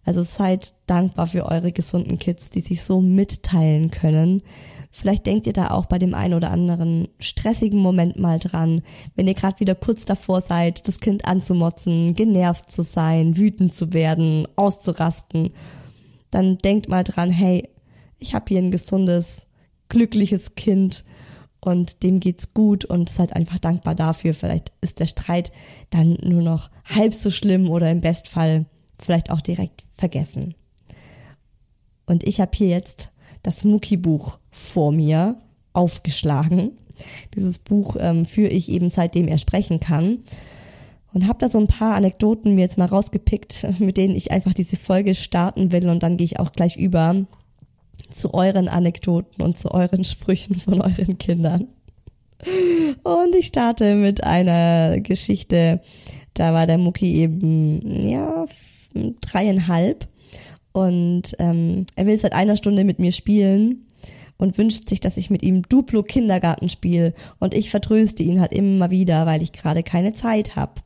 Also 0.05 0.23
seid 0.23 0.75
dankbar 0.87 1.27
für 1.27 1.47
eure 1.47 1.73
gesunden 1.73 2.19
Kids, 2.19 2.51
die 2.51 2.61
sich 2.61 2.83
so 2.83 3.01
mitteilen 3.01 3.91
können, 3.91 4.43
Vielleicht 4.93 5.27
denkt 5.27 5.47
ihr 5.47 5.53
da 5.53 5.71
auch 5.71 5.87
bei 5.87 5.99
dem 5.99 6.15
einen 6.15 6.35
oder 6.35 6.51
anderen 6.51 7.09
stressigen 7.21 7.79
Moment 7.79 8.19
mal 8.19 8.41
dran, 8.41 8.83
wenn 9.15 9.29
ihr 9.29 9.35
gerade 9.35 9.61
wieder 9.61 9.77
kurz 9.77 10.05
davor 10.05 10.41
seid, 10.41 10.89
das 10.89 10.99
Kind 10.99 11.27
anzumotzen, 11.27 12.15
genervt 12.17 12.71
zu 12.71 12.83
sein, 12.83 13.37
wütend 13.37 13.73
zu 13.73 13.93
werden, 13.93 14.49
auszurasten. 14.57 15.53
Dann 16.33 16.59
denkt 16.59 16.89
mal 16.89 17.05
dran, 17.05 17.31
hey, 17.31 17.69
ich 18.19 18.35
habe 18.35 18.47
hier 18.49 18.59
ein 18.59 18.73
gesundes, 18.73 19.47
glückliches 19.89 20.57
Kind 20.57 21.05
und 21.61 22.03
dem 22.03 22.21
geht's 22.21 22.55
gut 22.55 22.85
und 22.85 23.09
seid 23.09 23.35
einfach 23.35 23.59
dankbar 23.59 23.95
dafür. 23.95 24.35
Vielleicht 24.35 24.73
ist 24.81 24.99
der 24.99 25.07
Streit 25.07 25.53
dann 25.91 26.17
nur 26.23 26.43
noch 26.43 26.71
halb 26.85 27.15
so 27.15 27.31
schlimm 27.31 27.69
oder 27.69 27.91
im 27.91 28.01
Bestfall 28.01 28.67
vielleicht 28.99 29.31
auch 29.31 29.41
direkt 29.41 29.85
vergessen. 29.93 30.55
Und 32.07 32.25
ich 32.25 32.41
habe 32.41 32.51
hier 32.55 32.69
jetzt 32.69 33.13
das 33.43 33.65
Mucki-Buch 33.65 34.39
vor 34.51 34.93
mir 34.93 35.37
aufgeschlagen. 35.73 36.73
Dieses 37.35 37.59
Buch 37.59 37.97
ähm, 37.99 38.27
führe 38.27 38.51
ich 38.51 38.69
eben 38.69 38.89
seitdem 38.89 39.29
er 39.29 39.39
sprechen 39.39 39.81
kann. 39.81 40.19
Und 41.13 41.27
habe 41.27 41.39
da 41.41 41.49
so 41.49 41.59
ein 41.59 41.67
paar 41.67 41.95
Anekdoten 41.95 42.55
mir 42.55 42.63
jetzt 42.63 42.79
mal 42.79 42.87
rausgepickt, 42.87 43.67
mit 43.79 43.97
denen 43.97 44.15
ich 44.15 44.31
einfach 44.31 44.55
diese 44.55 44.77
Folge 44.77 45.15
starten 45.15 45.73
will. 45.73 45.89
Und 45.89 46.03
dann 46.03 46.17
gehe 46.17 46.25
ich 46.25 46.39
auch 46.39 46.53
gleich 46.53 46.77
über 46.77 47.27
zu 48.11 48.35
euren 48.35 48.69
Anekdoten 48.69 49.43
und 49.43 49.59
zu 49.59 49.71
euren 49.71 50.05
Sprüchen 50.05 50.57
von 50.57 50.81
euren 50.81 51.19
Kindern. 51.19 51.69
Und 53.03 53.35
ich 53.35 53.47
starte 53.47 53.95
mit 53.95 54.25
einer 54.25 55.01
Geschichte. 55.01 55.81
Da 56.35 56.53
war 56.53 56.67
der 56.67 56.79
Mucki 56.79 57.17
eben, 57.17 58.09
ja, 58.09 58.47
dreieinhalb. 59.21 60.09
Und 60.73 61.35
ähm, 61.39 61.85
er 61.97 62.07
will 62.07 62.17
seit 62.17 62.33
einer 62.33 62.57
Stunde 62.57 62.85
mit 62.85 62.99
mir 62.99 63.13
spielen 63.13 63.87
und 64.39 64.57
wünscht 64.57 64.89
sich, 64.89 65.01
dass 65.01 65.17
ich 65.17 65.29
mit 65.29 65.43
ihm 65.43 65.63
Duplo 65.69 66.03
Kindergarten 66.03 66.69
spiele. 66.69 67.13
Und 67.39 67.55
ich 67.55 67.71
vertröste 67.71 68.23
ihn 68.23 68.41
halt 68.41 68.53
immer 68.53 68.91
wieder, 68.91 69.27
weil 69.27 69.43
ich 69.43 69.53
gerade 69.53 69.83
keine 69.83 70.15
Zeit 70.15 70.57
habe. 70.57 70.81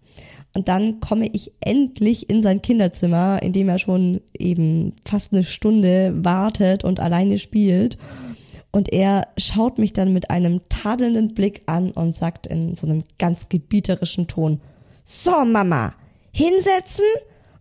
Und 0.54 0.68
dann 0.68 1.00
komme 1.00 1.28
ich 1.32 1.52
endlich 1.60 2.30
in 2.30 2.42
sein 2.42 2.62
Kinderzimmer, 2.62 3.42
in 3.42 3.52
dem 3.52 3.68
er 3.68 3.78
schon 3.78 4.20
eben 4.38 4.94
fast 5.04 5.32
eine 5.32 5.42
Stunde 5.42 6.14
wartet 6.24 6.84
und 6.84 7.00
alleine 7.00 7.38
spielt. 7.38 7.98
Und 8.70 8.92
er 8.92 9.28
schaut 9.36 9.78
mich 9.78 9.92
dann 9.92 10.12
mit 10.12 10.30
einem 10.30 10.60
tadelnden 10.68 11.34
Blick 11.34 11.62
an 11.66 11.90
und 11.90 12.12
sagt 12.12 12.46
in 12.46 12.74
so 12.76 12.86
einem 12.86 13.02
ganz 13.18 13.48
gebieterischen 13.48 14.28
Ton, 14.28 14.60
So, 15.04 15.44
Mama, 15.44 15.94
hinsetzen 16.32 17.04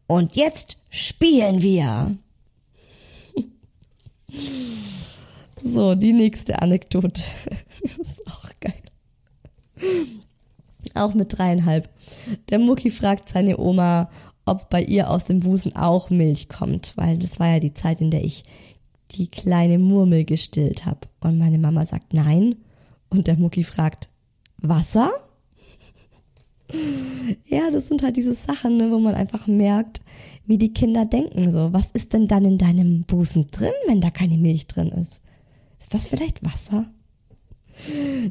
und 0.07 0.35
jetzt 0.35 0.77
spielen 0.89 1.61
wir. 1.61 2.15
so, 5.63 5.95
die 5.95 6.13
nächste 6.13 6.61
Anekdote. 6.61 7.23
ist 7.81 8.27
auch 8.27 8.49
geil. 8.59 8.81
Auch 10.95 11.13
mit 11.13 11.37
dreieinhalb. 11.37 11.89
Der 12.49 12.59
Mucki 12.59 12.91
fragt 12.91 13.29
seine 13.29 13.57
Oma, 13.57 14.09
ob 14.45 14.69
bei 14.69 14.83
ihr 14.83 15.09
aus 15.09 15.25
dem 15.25 15.39
Busen 15.39 15.75
auch 15.75 16.09
Milch 16.09 16.49
kommt, 16.49 16.93
weil 16.97 17.17
das 17.17 17.39
war 17.39 17.53
ja 17.53 17.59
die 17.59 17.73
Zeit, 17.73 18.01
in 18.01 18.11
der 18.11 18.23
ich 18.23 18.43
die 19.11 19.27
kleine 19.27 19.79
Murmel 19.79 20.25
gestillt 20.25 20.85
habe. 20.85 20.99
Und 21.21 21.37
meine 21.37 21.57
Mama 21.57 21.85
sagt 21.85 22.13
nein. 22.13 22.55
Und 23.09 23.27
der 23.27 23.37
Mucki 23.37 23.63
fragt, 23.63 24.09
Wasser? 24.57 25.11
ja, 27.45 27.69
das 27.71 27.87
sind 27.87 28.03
halt 28.03 28.17
diese 28.17 28.33
Sachen, 28.33 28.77
ne, 28.77 28.91
wo 28.91 28.99
man 28.99 29.15
einfach 29.15 29.47
merkt, 29.47 30.01
wie 30.45 30.57
die 30.57 30.73
Kinder 30.73 31.05
denken. 31.05 31.51
So, 31.51 31.71
was 31.73 31.91
ist 31.91 32.13
denn 32.13 32.27
dann 32.27 32.45
in 32.45 32.57
deinem 32.57 33.03
Busen 33.03 33.47
drin, 33.51 33.71
wenn 33.87 34.01
da 34.01 34.09
keine 34.09 34.37
Milch 34.37 34.67
drin 34.67 34.89
ist? 34.89 35.21
Ist 35.79 35.93
das 35.93 36.07
vielleicht 36.07 36.43
Wasser? 36.43 36.85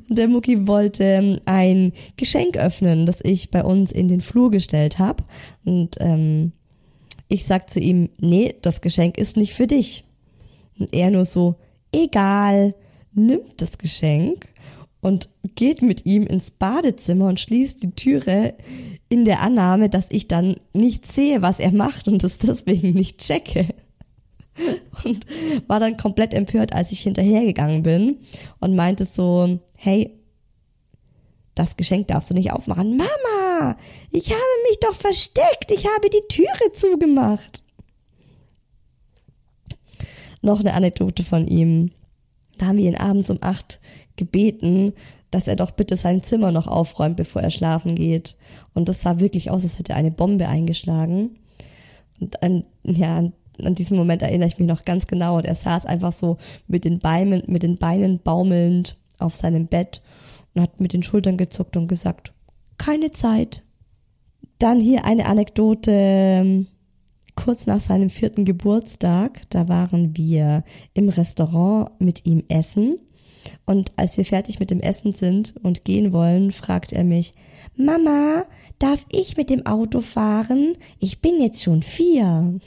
Der 0.09 0.29
Mucki 0.29 0.67
wollte 0.67 1.05
ähm, 1.05 1.37
ein 1.45 1.93
Geschenk 2.17 2.57
öffnen, 2.57 3.07
das 3.07 3.21
ich 3.23 3.51
bei 3.51 3.65
uns 3.65 3.93
in 3.93 4.09
den 4.09 4.21
Flur 4.21 4.51
gestellt 4.51 4.99
habe. 4.99 5.25
Und 5.65 5.97
ähm, 6.01 6.53
ich 7.29 7.47
sag 7.47 7.71
zu 7.71 7.81
ihm, 7.81 8.11
nee, 8.21 8.55
das 8.63 8.81
Geschenk 8.81 9.19
ist 9.19 9.37
nicht 9.37 9.55
für 9.55 9.67
dich. 9.67 10.05
Und 10.79 10.93
er 10.95 11.11
nur 11.11 11.25
so, 11.25 11.57
egal, 11.93 12.75
nimmt 13.13 13.61
das 13.61 13.79
Geschenk 13.79 14.49
und 15.01 15.29
geht 15.55 15.83
mit 15.83 16.07
ihm 16.07 16.27
ins 16.27 16.51
Badezimmer 16.51 17.27
und 17.27 17.41
schließt 17.41 17.83
die 17.83 17.91
Türe 17.91 18.55
in 19.09 19.25
der 19.25 19.41
Annahme, 19.41 19.89
dass 19.89 20.11
ich 20.11 20.29
dann 20.29 20.57
nicht 20.73 21.07
sehe, 21.07 21.43
was 21.43 21.61
er 21.61 21.73
macht 21.73 22.09
und 22.09 22.23
es 22.25 22.39
deswegen 22.39 22.93
nicht 22.93 23.19
checke 23.19 23.69
und 25.05 25.27
war 25.67 25.81
dann 25.81 25.97
komplett 25.97 26.35
empört, 26.35 26.73
als 26.73 26.93
ich 26.93 27.01
hinterhergegangen 27.01 27.83
bin 27.83 28.19
und 28.61 28.75
meinte 28.75 29.05
so, 29.05 29.59
hey, 29.75 30.19
das 31.55 31.77
Geschenk 31.77 32.09
darfst 32.09 32.31
du 32.31 32.35
nicht 32.35 32.53
aufmachen. 32.53 32.97
Mama, 32.97 33.77
ich 34.11 34.31
habe 34.31 34.69
mich 34.69 34.79
doch 34.81 34.95
versteckt, 34.95 35.71
ich 35.71 35.87
habe 35.87 36.09
die 36.09 36.27
Türe 36.29 36.73
zugemacht. 36.73 37.63
Noch 40.41 40.61
eine 40.61 40.75
Anekdote 40.75 41.23
von 41.23 41.47
ihm. 41.47 41.93
Da 42.59 42.67
haben 42.67 42.79
wir 42.79 42.89
ihn 42.89 42.97
abends 42.97 43.31
um 43.31 43.39
acht 43.41 43.81
gebeten, 44.17 44.93
dass 45.31 45.49
er 45.49 45.57
doch 45.57 45.71
bitte 45.71 45.97
sein 45.97 46.23
Zimmer 46.23 46.53
noch 46.53 46.67
aufräumt, 46.67 47.17
bevor 47.17 47.43
er 47.43 47.51
schlafen 47.51 47.95
geht. 47.95 48.37
Und 48.75 48.89
das 48.89 49.03
sah 49.03 49.21
wirklich 49.21 49.51
aus, 49.51 49.63
als 49.63 49.79
hätte 49.79 49.95
eine 49.95 50.11
Bombe 50.11 50.49
eingeschlagen. 50.49 51.39
Und 52.21 52.43
an, 52.43 52.65
ja, 52.83 53.31
diesen 53.59 53.97
Moment 53.97 54.23
erinnere 54.23 54.49
ich 54.49 54.59
mich 54.59 54.69
noch 54.69 54.83
ganz 54.83 55.07
genau 55.07 55.37
und 55.37 55.45
er 55.45 55.55
saß 55.55 55.87
einfach 55.87 56.13
so 56.13 56.39
mit 56.67 56.85
den 56.85 56.99
Beinen, 56.99 57.43
mit 57.47 57.63
den 57.63 57.77
Beinen 57.77 58.19
baumelnd 58.19 58.97
auf 59.19 59.35
seinem 59.35 59.67
Bett 59.67 60.03
und 60.55 60.63
hat 60.63 60.81
mit 60.81 60.93
den 60.93 61.03
Schultern 61.03 61.37
gezuckt 61.37 61.77
und 61.77 61.89
gesagt, 61.89 62.33
keine 62.79 63.11
Zeit. 63.11 63.63
Dann 64.59 64.81
hier 64.81 65.05
eine 65.05 65.27
Anekdote 65.27 66.67
kurz 67.35 67.67
nach 67.67 67.81
seinem 67.81 68.11
vierten 68.11 68.45
Geburtstag. 68.45 69.43
Da 69.51 69.69
waren 69.69 70.17
wir 70.17 70.65
im 70.95 71.09
Restaurant 71.09 72.01
mit 72.01 72.27
ihm 72.27 72.45
essen. 72.49 72.99
Und 73.65 73.93
als 73.97 74.17
wir 74.17 74.25
fertig 74.25 74.61
mit 74.61 74.71
dem 74.71 74.81
Essen 74.81 75.13
sind 75.13 75.55
und 75.63 75.85
gehen 75.85 76.13
wollen, 76.13 76.53
fragt 76.53 76.93
er 76.93 77.05
mich, 77.05 77.35
Mama, 77.75 78.45
darf 78.79 79.07
ich 79.11 79.37
mit 79.37 79.51
dem 79.51 79.67
Auto 79.67 80.01
fahren? 80.01 80.75
Ich 80.99 81.21
bin 81.21 81.41
jetzt 81.41 81.63
schon 81.63 81.83
vier. 81.83 82.59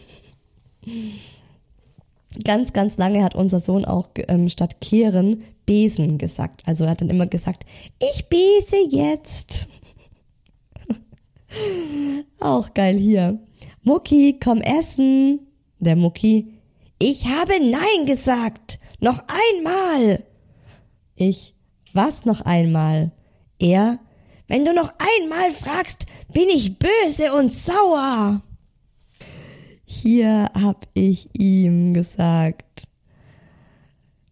Ganz, 2.44 2.74
ganz 2.74 2.98
lange 2.98 3.24
hat 3.24 3.36
unser 3.36 3.60
Sohn 3.60 3.86
auch 3.86 4.10
ähm, 4.28 4.50
statt 4.50 4.82
kehren 4.82 5.44
besen 5.66 6.18
gesagt. 6.18 6.64
Also 6.66 6.84
er 6.84 6.92
hat 6.92 7.02
dann 7.02 7.10
immer 7.10 7.28
gesagt, 7.28 7.66
ich 8.02 8.28
bese 8.28 8.78
jetzt. 8.90 9.68
auch 12.40 12.74
geil 12.74 12.98
hier. 12.98 13.40
Mucki, 13.84 14.40
komm 14.44 14.62
essen. 14.62 15.40
Der 15.80 15.96
Mucki, 15.96 16.54
ich 17.00 17.28
habe 17.28 17.54
Nein 17.60 18.06
gesagt. 18.06 18.80
Noch 19.00 19.24
einmal. 19.58 20.24
Ich, 21.16 21.54
was 21.94 22.26
noch 22.26 22.42
einmal? 22.42 23.12
Er, 23.60 24.00
wenn 24.48 24.66
du 24.66 24.74
noch 24.74 24.94
einmal 24.98 25.52
fragst, 25.52 26.06
bin 26.34 26.50
ich 26.50 26.78
böse 26.78 27.34
und 27.38 27.54
sauer. 27.54 28.42
Hier 29.86 30.50
hab 30.54 30.88
ich 30.94 31.30
ihm 31.34 31.94
gesagt, 31.94 32.88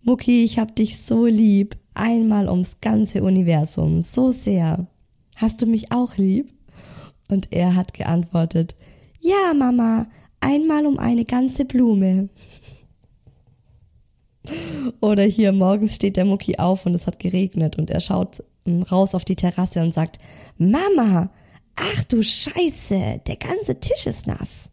Mucki, 0.01 0.43
ich 0.43 0.60
hab 0.60 0.75
dich 0.75 1.01
so 1.01 1.25
lieb, 1.25 1.77
einmal 1.93 2.50
ums 2.50 2.81
ganze 2.81 3.24
Universum, 3.24 4.01
so 4.01 4.31
sehr. 4.31 4.88
Hast 5.38 5.62
du 5.62 5.65
mich 5.65 5.91
auch 5.91 6.17
lieb? 6.17 6.51
Und 7.29 7.53
er 7.53 7.75
hat 7.75 7.93
geantwortet, 7.93 8.75
ja, 9.22 9.53
Mama, 9.55 10.07
einmal 10.41 10.86
um 10.86 11.00
eine 11.00 11.24
ganze 11.24 11.65
Blume. 11.65 12.29
Oder 15.00 15.24
hier 15.24 15.53
morgens 15.53 15.95
steht 15.95 16.17
der 16.17 16.25
Mucki 16.25 16.57
auf 16.57 16.86
und 16.86 16.93
es 16.95 17.07
hat 17.07 17.19
geregnet 17.19 17.77
und 17.77 17.89
er 17.89 18.01
schaut 18.01 18.43
hm, 18.65 18.83
raus 18.83 19.15
auf 19.15 19.24
die 19.24 19.38
Terrasse 19.38 19.81
und 19.81 19.93
sagt, 19.93 20.17
Mama, 20.57 21.29
ach 21.77 22.03
du 22.05 22.22
Scheiße, 22.22 23.22
der 23.25 23.36
ganze 23.38 23.79
Tisch 23.79 24.05
ist 24.05 24.27
nass. 24.27 24.72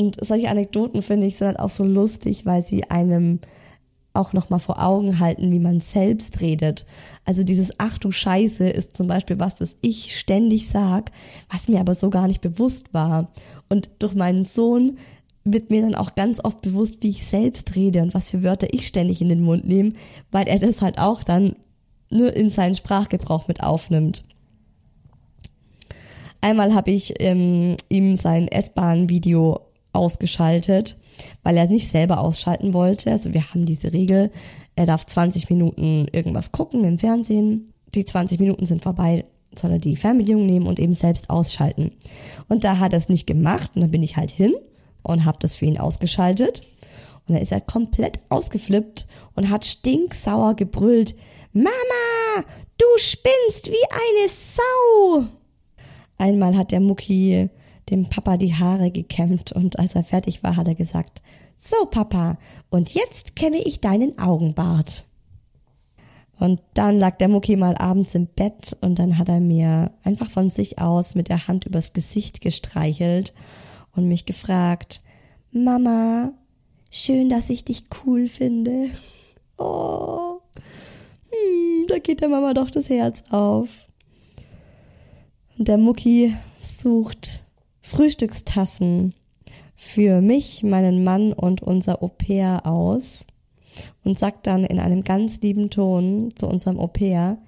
Und 0.00 0.16
solche 0.24 0.48
Anekdoten 0.48 1.02
finde 1.02 1.26
ich 1.26 1.36
sind 1.36 1.48
halt 1.48 1.58
auch 1.58 1.68
so 1.68 1.84
lustig, 1.84 2.46
weil 2.46 2.64
sie 2.64 2.84
einem 2.84 3.38
auch 4.14 4.32
nochmal 4.32 4.58
vor 4.58 4.82
Augen 4.82 5.18
halten, 5.18 5.52
wie 5.52 5.58
man 5.58 5.82
selbst 5.82 6.40
redet. 6.40 6.86
Also 7.26 7.44
dieses 7.44 7.74
Ach 7.76 7.98
du 7.98 8.10
Scheiße 8.10 8.66
ist 8.66 8.96
zum 8.96 9.08
Beispiel 9.08 9.38
was, 9.38 9.56
das 9.56 9.76
ich 9.82 10.18
ständig 10.18 10.70
sag, 10.70 11.12
was 11.50 11.68
mir 11.68 11.80
aber 11.80 11.94
so 11.94 12.08
gar 12.08 12.28
nicht 12.28 12.40
bewusst 12.40 12.94
war. 12.94 13.30
Und 13.68 13.90
durch 13.98 14.14
meinen 14.14 14.46
Sohn 14.46 14.96
wird 15.44 15.68
mir 15.68 15.82
dann 15.82 15.94
auch 15.94 16.14
ganz 16.14 16.42
oft 16.42 16.62
bewusst, 16.62 17.02
wie 17.02 17.10
ich 17.10 17.26
selbst 17.26 17.76
rede 17.76 18.00
und 18.00 18.14
was 18.14 18.30
für 18.30 18.42
Wörter 18.42 18.68
ich 18.72 18.86
ständig 18.86 19.20
in 19.20 19.28
den 19.28 19.42
Mund 19.42 19.68
nehme, 19.68 19.92
weil 20.30 20.48
er 20.48 20.60
das 20.60 20.80
halt 20.80 20.98
auch 20.98 21.22
dann 21.24 21.56
nur 22.08 22.34
in 22.34 22.48
seinen 22.48 22.74
Sprachgebrauch 22.74 23.48
mit 23.48 23.62
aufnimmt. 23.62 24.24
Einmal 26.40 26.74
habe 26.74 26.90
ich 26.90 27.20
ähm, 27.20 27.76
ihm 27.90 28.16
sein 28.16 28.48
S-Bahn-Video 28.48 29.66
ausgeschaltet, 29.92 30.96
weil 31.42 31.56
er 31.56 31.66
nicht 31.66 31.88
selber 31.88 32.20
ausschalten 32.20 32.74
wollte. 32.74 33.10
Also 33.10 33.34
wir 33.34 33.42
haben 33.42 33.66
diese 33.66 33.92
Regel, 33.92 34.30
er 34.76 34.86
darf 34.86 35.06
20 35.06 35.50
Minuten 35.50 36.06
irgendwas 36.12 36.52
gucken 36.52 36.84
im 36.84 36.98
Fernsehen. 36.98 37.72
Die 37.94 38.04
20 38.04 38.38
Minuten 38.40 38.66
sind 38.66 38.82
vorbei, 38.82 39.24
soll 39.54 39.72
er 39.72 39.78
die 39.78 39.96
Fernbedienung 39.96 40.46
nehmen 40.46 40.66
und 40.66 40.78
eben 40.78 40.94
selbst 40.94 41.28
ausschalten. 41.30 41.92
Und 42.48 42.64
da 42.64 42.78
hat 42.78 42.92
er 42.92 42.98
es 42.98 43.08
nicht 43.08 43.26
gemacht 43.26 43.72
und 43.74 43.82
dann 43.82 43.90
bin 43.90 44.02
ich 44.02 44.16
halt 44.16 44.30
hin 44.30 44.54
und 45.02 45.24
habe 45.24 45.38
das 45.40 45.56
für 45.56 45.66
ihn 45.66 45.78
ausgeschaltet. 45.78 46.62
Und 47.26 47.34
dann 47.34 47.42
ist 47.42 47.52
er 47.52 47.60
komplett 47.60 48.20
ausgeflippt 48.28 49.06
und 49.34 49.50
hat 49.50 49.64
stinksauer 49.64 50.54
gebrüllt, 50.54 51.14
Mama, 51.52 51.70
du 52.78 52.86
spinnst 52.96 53.66
wie 53.66 53.86
eine 53.90 54.28
Sau. 54.28 55.26
Einmal 56.16 56.56
hat 56.56 56.70
der 56.70 56.80
Mucki 56.80 57.50
dem 57.90 58.08
Papa 58.08 58.36
die 58.36 58.54
Haare 58.54 58.90
gekämmt 58.90 59.52
und 59.52 59.78
als 59.78 59.94
er 59.94 60.02
fertig 60.02 60.42
war, 60.42 60.56
hat 60.56 60.68
er 60.68 60.74
gesagt, 60.74 61.22
so 61.56 61.86
Papa, 61.86 62.38
und 62.70 62.94
jetzt 62.94 63.36
kämme 63.36 63.58
ich 63.58 63.80
deinen 63.80 64.18
Augenbart. 64.18 65.04
Und 66.38 66.62
dann 66.72 66.98
lag 66.98 67.18
der 67.18 67.28
Mucki 67.28 67.54
mal 67.56 67.76
abends 67.76 68.14
im 68.14 68.26
Bett 68.26 68.74
und 68.80 68.98
dann 68.98 69.18
hat 69.18 69.28
er 69.28 69.40
mir 69.40 69.90
einfach 70.04 70.30
von 70.30 70.50
sich 70.50 70.78
aus 70.78 71.14
mit 71.14 71.28
der 71.28 71.46
Hand 71.46 71.66
übers 71.66 71.92
Gesicht 71.92 72.40
gestreichelt 72.40 73.34
und 73.94 74.08
mich 74.08 74.24
gefragt, 74.24 75.02
Mama, 75.52 76.32
schön, 76.90 77.28
dass 77.28 77.50
ich 77.50 77.64
dich 77.64 77.84
cool 78.04 78.28
finde. 78.28 78.90
Oh, 79.62 80.40
hm, 81.28 81.86
da 81.88 81.98
geht 81.98 82.22
der 82.22 82.30
Mama 82.30 82.54
doch 82.54 82.70
das 82.70 82.88
Herz 82.88 83.22
auf. 83.28 83.88
Und 85.58 85.68
der 85.68 85.76
Mucki 85.76 86.34
sucht 86.56 87.44
Frühstückstassen 87.90 89.14
für 89.74 90.20
mich, 90.20 90.62
meinen 90.62 91.02
Mann 91.02 91.32
und 91.32 91.60
unser 91.60 92.04
Au-pair 92.04 92.64
aus 92.64 93.26
und 94.04 94.16
sagt 94.16 94.46
dann 94.46 94.62
in 94.62 94.78
einem 94.78 95.02
ganz 95.02 95.40
lieben 95.40 95.70
Ton 95.70 96.32
zu 96.36 96.46
unserem 96.46 96.78
Au-pair, 96.78 97.38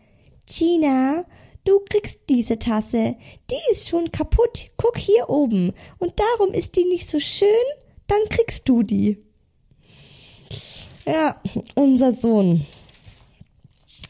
Gina, 0.46 1.25
du 1.64 1.78
kriegst 1.88 2.22
diese 2.28 2.58
Tasse, 2.58 3.14
die 3.50 3.70
ist 3.70 3.88
schon 3.88 4.11
kaputt, 4.11 4.70
guck 4.76 4.99
hier 4.99 5.30
oben 5.30 5.75
und 5.99 6.12
darum 6.18 6.52
ist 6.52 6.75
die 6.75 6.87
nicht 6.87 7.08
so 7.08 7.20
schön, 7.20 7.49
dann 8.08 8.28
kriegst 8.28 8.68
du 8.68 8.82
die. 8.82 9.18
Ja, 11.06 11.40
unser 11.76 12.11
Sohn, 12.11 12.66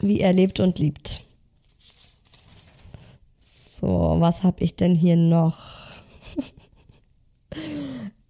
wie 0.01 0.21
er 0.21 0.33
lebt 0.33 0.61
und 0.61 0.79
liebt. 0.79 1.25
So, 3.71 4.17
was 4.19 4.43
habe 4.43 4.65
ich 4.65 4.77
denn 4.77 4.95
hier 4.95 5.17
noch? 5.17 5.92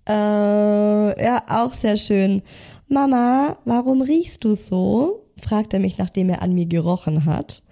Äh, 0.08 1.24
ja, 1.24 1.42
auch 1.48 1.72
sehr 1.72 1.96
schön. 1.96 2.42
Mama, 2.88 3.58
warum 3.64 4.02
riechst 4.02 4.44
du 4.44 4.54
so? 4.54 5.22
fragt 5.42 5.74
er 5.74 5.80
mich, 5.80 5.98
nachdem 5.98 6.30
er 6.30 6.42
an 6.42 6.54
mir 6.54 6.66
gerochen 6.66 7.24
hat. 7.24 7.62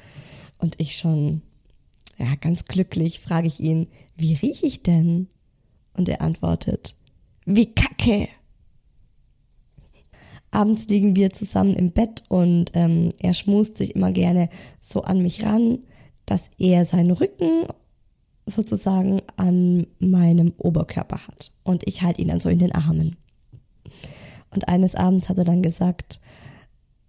Und 0.59 0.81
ich 0.81 0.97
schon, 0.97 1.43
ja, 2.19 2.35
ganz 2.41 2.65
glücklich 2.65 3.21
frage 3.21 3.47
ich 3.47 3.61
ihn, 3.61 3.89
wie 4.17 4.35
riech 4.35 4.63
ich 4.63 4.83
denn? 4.83 5.29
Und 5.95 6.09
er 6.09 6.21
antwortet, 6.21 6.97
wie 7.47 7.73
Kacke. 7.75 8.29
Abends 10.51 10.89
liegen 10.89 11.15
wir 11.15 11.31
zusammen 11.31 11.77
im 11.77 11.93
Bett 11.93 12.25
und 12.29 12.73
ähm, 12.75 13.11
er 13.21 13.35
schmust 13.35 13.77
sich 13.77 13.95
immer 13.95 14.11
gerne 14.11 14.49
so 14.81 15.03
an 15.03 15.23
mich 15.23 15.45
ran, 15.45 15.79
dass 16.27 16.51
er 16.59 16.85
seinen 16.85 17.13
Rücken 17.13 17.67
sozusagen 18.51 19.23
an 19.37 19.87
meinem 19.99 20.53
Oberkörper 20.59 21.27
hat. 21.27 21.53
Und 21.63 21.87
ich 21.87 22.03
halte 22.03 22.21
ihn 22.23 22.29
dann 22.29 22.41
so 22.41 22.49
in 22.49 22.59
den 22.59 22.73
Armen. 22.73 23.17
Und 24.51 24.69
eines 24.69 24.95
Abends 24.95 25.29
hat 25.29 25.39
er 25.39 25.45
dann 25.45 25.63
gesagt, 25.63 26.21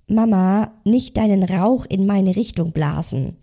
Mama, 0.08 0.74
nicht 0.84 1.18
deinen 1.18 1.44
Rauch 1.44 1.86
in 1.86 2.06
meine 2.06 2.36
Richtung 2.36 2.72
blasen. 2.72 3.38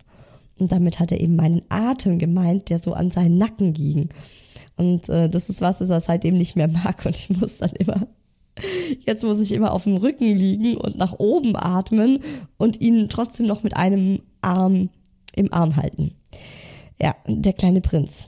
Und 0.59 0.71
damit 0.71 0.99
hat 0.99 1.11
er 1.11 1.19
eben 1.19 1.35
meinen 1.35 1.61
Atem 1.69 2.19
gemeint, 2.19 2.69
der 2.69 2.79
so 2.79 2.93
an 2.93 3.11
seinen 3.11 3.37
Nacken 3.37 3.73
ging. 3.73 4.09
Und 4.75 5.09
äh, 5.09 5.29
das 5.29 5.49
ist 5.49 5.61
was, 5.61 5.79
das 5.79 5.89
er 5.89 6.01
seitdem 6.01 6.37
nicht 6.37 6.55
mehr 6.55 6.67
mag. 6.67 7.05
Und 7.05 7.17
ich 7.17 7.29
muss 7.29 7.57
dann 7.57 7.71
immer, 7.71 8.07
jetzt 9.05 9.23
muss 9.23 9.39
ich 9.39 9.51
immer 9.51 9.73
auf 9.73 9.83
dem 9.83 9.97
Rücken 9.97 10.35
liegen 10.35 10.77
und 10.77 10.97
nach 10.97 11.13
oben 11.17 11.55
atmen 11.55 12.19
und 12.57 12.79
ihn 12.81 13.09
trotzdem 13.09 13.47
noch 13.47 13.63
mit 13.63 13.75
einem 13.75 14.21
Arm 14.41 14.89
im 15.35 15.53
Arm 15.53 15.75
halten. 15.75 16.15
Ja, 17.01 17.15
der 17.25 17.53
kleine 17.53 17.81
Prinz. 17.81 18.27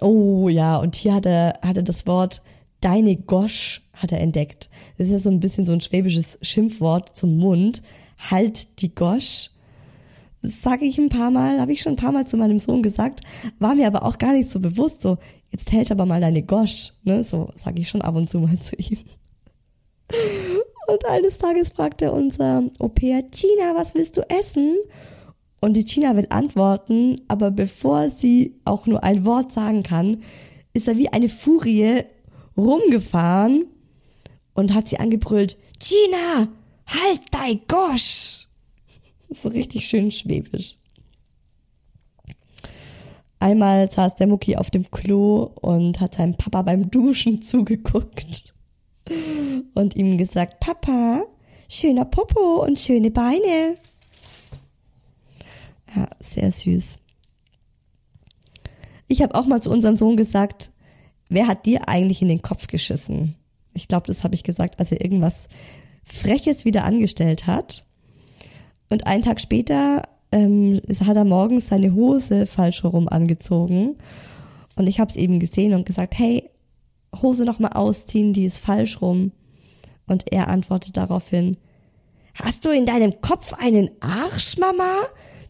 Oh 0.00 0.48
ja, 0.48 0.76
und 0.76 0.96
hier 0.96 1.14
hat 1.14 1.26
er, 1.26 1.58
hat 1.62 1.76
er 1.76 1.82
das 1.82 2.06
Wort 2.06 2.42
deine 2.80 3.16
Gosch 3.16 3.82
hat 3.92 4.12
er 4.12 4.20
entdeckt. 4.20 4.68
Das 4.96 5.08
ist 5.08 5.12
ja 5.12 5.18
so 5.18 5.30
ein 5.30 5.40
bisschen 5.40 5.66
so 5.66 5.72
ein 5.72 5.80
schwäbisches 5.80 6.38
Schimpfwort 6.42 7.16
zum 7.16 7.36
Mund. 7.36 7.82
Halt 8.30 8.80
die 8.80 8.94
Gosch. 8.94 9.50
Das 10.42 10.62
sage 10.62 10.84
ich 10.84 10.98
ein 10.98 11.08
paar 11.08 11.32
Mal, 11.32 11.60
habe 11.60 11.72
ich 11.72 11.80
schon 11.80 11.94
ein 11.94 11.96
paar 11.96 12.12
Mal 12.12 12.26
zu 12.26 12.36
meinem 12.36 12.60
Sohn 12.60 12.82
gesagt, 12.82 13.22
war 13.58 13.74
mir 13.74 13.88
aber 13.88 14.04
auch 14.04 14.18
gar 14.18 14.32
nicht 14.32 14.50
so 14.50 14.60
bewusst. 14.60 15.00
So, 15.02 15.18
jetzt 15.50 15.72
hält 15.72 15.90
aber 15.90 16.06
mal 16.06 16.20
deine 16.20 16.42
Gosch. 16.42 16.92
Ne? 17.02 17.24
So 17.24 17.50
sage 17.56 17.80
ich 17.80 17.88
schon 17.88 18.02
ab 18.02 18.14
und 18.14 18.30
zu 18.30 18.38
mal 18.38 18.58
zu 18.60 18.76
ihm. 18.76 18.98
Und 20.86 21.04
eines 21.06 21.38
Tages 21.38 21.70
fragte 21.70 22.12
unser 22.12 22.62
Au-pair, 22.78 23.22
China, 23.30 23.74
was 23.74 23.94
willst 23.94 24.16
du 24.16 24.22
essen? 24.30 24.76
Und 25.60 25.74
die 25.74 25.84
China 25.84 26.16
will 26.16 26.26
antworten, 26.30 27.20
aber 27.26 27.50
bevor 27.50 28.10
sie 28.10 28.54
auch 28.64 28.86
nur 28.86 29.02
ein 29.02 29.24
Wort 29.24 29.52
sagen 29.52 29.82
kann, 29.82 30.22
ist 30.72 30.86
er 30.86 30.96
wie 30.96 31.08
eine 31.08 31.28
Furie 31.28 32.04
rumgefahren 32.56 33.66
und 34.54 34.74
hat 34.74 34.88
sie 34.88 34.98
angebrüllt, 34.98 35.56
Gina, 35.80 36.48
halt 36.86 37.20
dein 37.30 37.60
Gosch! 37.66 38.46
So 39.30 39.48
richtig 39.48 39.86
schön 39.86 40.10
schwäbisch. 40.10 40.76
Einmal 43.40 43.90
saß 43.90 44.16
der 44.16 44.26
Mucki 44.26 44.56
auf 44.56 44.70
dem 44.70 44.90
Klo 44.90 45.50
und 45.60 46.00
hat 46.00 46.16
seinem 46.16 46.36
Papa 46.36 46.62
beim 46.62 46.90
Duschen 46.90 47.42
zugeguckt 47.42 48.52
und 49.74 49.96
ihm 49.96 50.18
gesagt, 50.18 50.60
Papa, 50.60 51.24
schöner 51.68 52.04
Popo 52.04 52.64
und 52.64 52.78
schöne 52.78 53.10
Beine. 53.10 53.76
Ja, 55.94 56.08
sehr 56.20 56.50
süß. 56.52 56.98
Ich 59.06 59.22
habe 59.22 59.34
auch 59.34 59.46
mal 59.46 59.62
zu 59.62 59.70
unserem 59.70 59.96
Sohn 59.96 60.16
gesagt, 60.16 60.70
wer 61.28 61.46
hat 61.46 61.66
dir 61.66 61.88
eigentlich 61.88 62.22
in 62.22 62.28
den 62.28 62.42
Kopf 62.42 62.66
geschissen? 62.66 63.36
Ich 63.72 63.88
glaube, 63.88 64.06
das 64.06 64.24
habe 64.24 64.34
ich 64.34 64.44
gesagt, 64.44 64.78
als 64.78 64.92
er 64.92 65.00
irgendwas 65.00 65.48
Freches 66.04 66.64
wieder 66.64 66.84
angestellt 66.84 67.46
hat. 67.46 67.84
Und 68.90 69.06
einen 69.06 69.22
Tag 69.22 69.40
später 69.40 70.02
ähm, 70.32 70.80
hat 70.88 71.16
er 71.16 71.24
morgens 71.24 71.68
seine 71.68 71.94
Hose 71.94 72.46
falsch 72.46 72.82
herum 72.82 73.08
angezogen. 73.08 73.96
Und 74.76 74.86
ich 74.86 75.00
habe 75.00 75.10
es 75.10 75.16
eben 75.16 75.38
gesehen 75.38 75.74
und 75.74 75.86
gesagt, 75.86 76.18
hey, 76.18 76.50
Hose 77.22 77.44
noch 77.44 77.58
mal 77.58 77.72
ausziehen, 77.72 78.32
die 78.32 78.44
ist 78.44 78.58
falsch 78.58 79.00
rum. 79.00 79.32
Und 80.06 80.32
er 80.32 80.48
antwortet 80.48 80.96
daraufhin, 80.96 81.56
hast 82.34 82.64
du 82.64 82.70
in 82.70 82.86
deinem 82.86 83.20
Kopf 83.20 83.54
einen 83.54 83.90
Arsch, 84.00 84.58
Mama? 84.58 84.90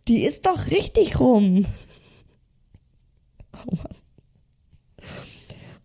Die 0.09 0.25
ist 0.25 0.47
doch 0.47 0.71
richtig 0.71 1.21
rum. 1.21 1.67
Oh. 3.67 3.77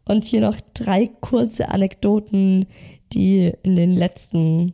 Und 0.05 0.23
hier 0.23 0.41
noch 0.41 0.57
drei 0.73 1.07
kurze 1.07 1.69
Anekdoten, 1.69 2.65
die 3.11 3.51
in 3.63 3.75
den 3.75 3.91
letzten 3.91 4.73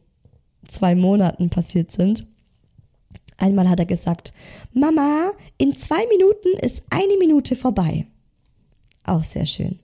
zwei 0.67 0.95
Monaten 0.95 1.49
passiert 1.49 1.91
sind. 1.91 2.27
Einmal 3.37 3.69
hat 3.69 3.79
er 3.79 3.85
gesagt, 3.85 4.33
Mama, 4.73 5.31
in 5.57 5.75
zwei 5.75 6.05
Minuten 6.07 6.49
ist 6.61 6.83
eine 6.89 7.17
Minute 7.17 7.55
vorbei. 7.55 8.05
Auch 9.03 9.23
sehr 9.23 9.45
schön. 9.45 9.79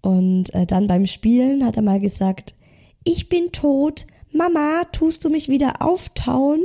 Und 0.00 0.54
äh, 0.54 0.66
dann 0.66 0.86
beim 0.86 1.06
Spielen 1.06 1.64
hat 1.64 1.76
er 1.76 1.82
mal 1.82 2.00
gesagt, 2.00 2.54
ich 3.04 3.28
bin 3.28 3.52
tot, 3.52 4.06
Mama, 4.32 4.84
tust 4.92 5.24
du 5.24 5.30
mich 5.30 5.48
wieder 5.48 5.80
auftauen? 5.80 6.60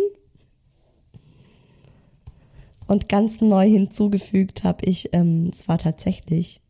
Und 2.87 3.09
ganz 3.09 3.41
neu 3.41 3.67
hinzugefügt 3.67 4.63
habe 4.63 4.85
ich, 4.85 5.13
ähm, 5.13 5.49
es 5.51 5.67
war 5.67 5.77
tatsächlich 5.77 6.61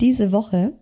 diese 0.00 0.32
Woche, 0.32 0.72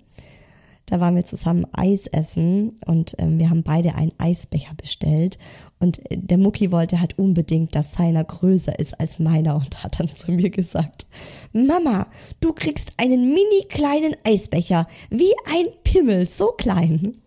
da 0.86 1.00
waren 1.00 1.14
wir 1.14 1.24
zusammen 1.24 1.66
Eis 1.72 2.06
essen 2.06 2.78
und 2.84 3.14
ähm, 3.18 3.38
wir 3.38 3.48
haben 3.48 3.62
beide 3.62 3.94
einen 3.94 4.12
Eisbecher 4.18 4.74
bestellt. 4.74 5.38
Und 5.78 5.98
äh, 6.10 6.18
der 6.18 6.38
Mucki 6.38 6.70
wollte 6.72 7.00
halt 7.00 7.18
unbedingt, 7.18 7.74
dass 7.74 7.94
seiner 7.94 8.24
größer 8.24 8.78
ist 8.78 8.98
als 9.00 9.18
meiner 9.18 9.56
und 9.56 9.82
hat 9.82 10.00
dann 10.00 10.14
zu 10.14 10.32
mir 10.32 10.50
gesagt, 10.50 11.06
Mama, 11.52 12.08
du 12.40 12.52
kriegst 12.52 12.92
einen 12.98 13.28
mini 13.32 13.64
kleinen 13.68 14.16
Eisbecher, 14.24 14.86
wie 15.08 15.32
ein 15.50 15.66
Pimmel, 15.84 16.28
so 16.28 16.48
klein. 16.48 17.22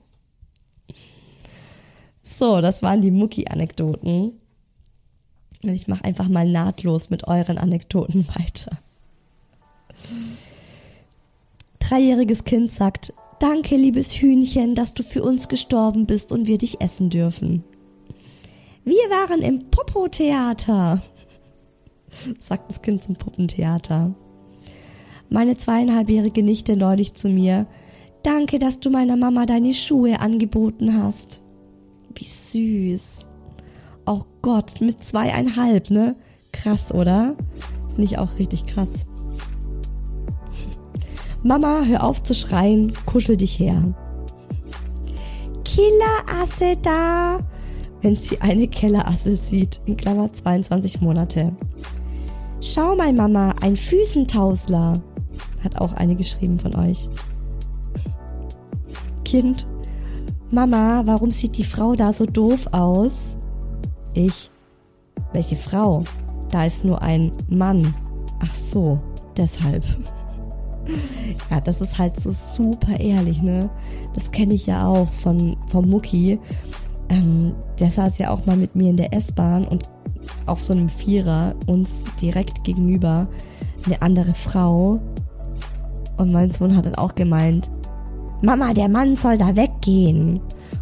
So, 2.22 2.62
das 2.62 2.84
waren 2.84 3.02
die 3.02 3.12
Mucki-Anekdoten. 3.12 4.34
Und 5.66 5.76
ich 5.76 5.88
mache 5.88 6.04
einfach 6.04 6.30
mal 6.30 6.48
nahtlos 6.48 7.10
mit 7.10 7.28
euren 7.28 7.58
Anekdoten 7.58 8.28
weiter. 8.36 8.78
Dreijähriges 11.80 12.44
Kind 12.44 12.72
sagt, 12.72 13.14
danke 13.40 13.76
liebes 13.76 14.14
Hühnchen, 14.14 14.76
dass 14.76 14.94
du 14.94 15.04
für 15.04 15.24
uns 15.24 15.50
gestorben 15.50 16.06
bist 16.06 16.32
und 16.32 16.48
wir 16.48 16.58
dich 16.58 16.82
essen 16.82 17.10
dürfen. 17.10 17.64
Wir 18.84 19.10
waren 19.10 19.42
im 19.42 19.70
Popo-Theater, 19.70 21.02
sagt 22.40 22.70
das 22.70 22.82
Kind 22.82 23.04
zum 23.04 23.16
Puppentheater. 23.16 24.14
Meine 25.30 25.58
zweieinhalbjährige 25.58 26.44
Nichte 26.44 26.78
neulich 26.78 27.16
zu 27.16 27.30
mir, 27.30 27.66
danke, 28.22 28.60
dass 28.60 28.80
du 28.80 28.92
meiner 28.92 29.18
Mama 29.18 29.46
deine 29.46 29.74
Schuhe 29.74 30.20
angeboten 30.20 31.02
hast. 31.02 31.42
Wie 32.14 32.26
süß. 32.26 33.30
Oh 34.06 34.24
Gott, 34.42 34.82
mit 34.82 35.04
zweieinhalb, 35.04 35.90
ne? 35.90 36.16
Krass, 36.52 36.94
oder? 36.94 37.36
Finde 37.88 38.04
ich 38.04 38.18
auch 38.18 38.38
richtig 38.38 38.66
krass. 38.68 39.08
Mama, 41.44 41.84
hör 41.86 42.04
auf 42.04 42.24
zu 42.24 42.34
schreien, 42.34 42.94
kuschel 43.06 43.38
dich 43.38 43.60
her. 43.60 43.94
Killerasse 45.64 46.78
da! 46.82 47.40
Wenn 48.02 48.18
sie 48.18 48.42
eine 48.42 48.68
Kellerassel 48.68 49.36
sieht, 49.36 49.82
in 49.86 49.98
Klammer 49.98 50.32
22 50.32 51.02
Monate. 51.02 51.56
Schau 52.62 52.96
mal, 52.96 53.14
Mama, 53.14 53.54
ein 53.62 53.76
Füßentausler. 53.76 54.94
Hat 55.64 55.82
auch 55.82 55.94
eine 55.94 56.16
geschrieben 56.16 56.60
von 56.60 56.76
euch. 56.76 57.10
Kind, 59.24 59.68
Mama, 60.52 61.02
warum 61.06 61.32
sieht 61.32 61.58
die 61.58 61.64
Frau 61.64 61.96
da 61.96 62.14
so 62.14 62.26
doof 62.26 62.68
aus? 62.72 63.36
Ich. 64.16 64.50
Welche 65.34 65.56
Frau? 65.56 66.04
Da 66.50 66.66
ist 66.66 66.86
nur 66.86 67.02
ein 67.02 67.32
Mann. 67.50 67.94
Ach 68.40 68.54
so, 68.54 69.00
deshalb. 69.38 69.84
Ja, 71.50 71.60
das 71.60 71.82
ist 71.82 71.98
halt 71.98 72.20
so 72.20 72.32
super 72.32 73.00
ehrlich, 73.00 73.42
ne? 73.42 73.72
Das 74.14 74.30
kenne 74.30 74.54
ich 74.54 74.68
ja 74.68 74.86
auch 74.86 75.10
von, 75.10 75.58
vom 75.68 75.90
Mucki. 75.90 76.40
Ähm, 77.10 77.56
der 77.80 77.90
saß 77.90 78.20
ja 78.20 78.30
auch 78.30 78.46
mal 78.46 78.56
mit 78.56 78.76
mir 78.76 78.92
in 78.92 78.98
der 78.98 79.12
S-Bahn 79.12 79.68
und 79.68 79.86
auf 80.46 80.64
so 80.64 80.74
einem 80.74 80.88
Vierer 80.88 81.56
uns 81.66 82.04
direkt 82.22 82.64
gegenüber 82.64 83.28
eine 83.88 84.00
andere 84.04 84.36
Frau. 84.36 85.00
Und 86.18 86.32
mein 86.32 86.52
Sohn 86.52 86.76
hat 86.76 86.86
dann 86.86 86.96
auch 86.96 87.16
gemeint, 87.16 87.72
Mama, 88.44 88.74
der 88.74 88.88
Mann 88.88 89.18
soll 89.18 89.38
da 89.38 89.56
weggehen. 89.56 90.40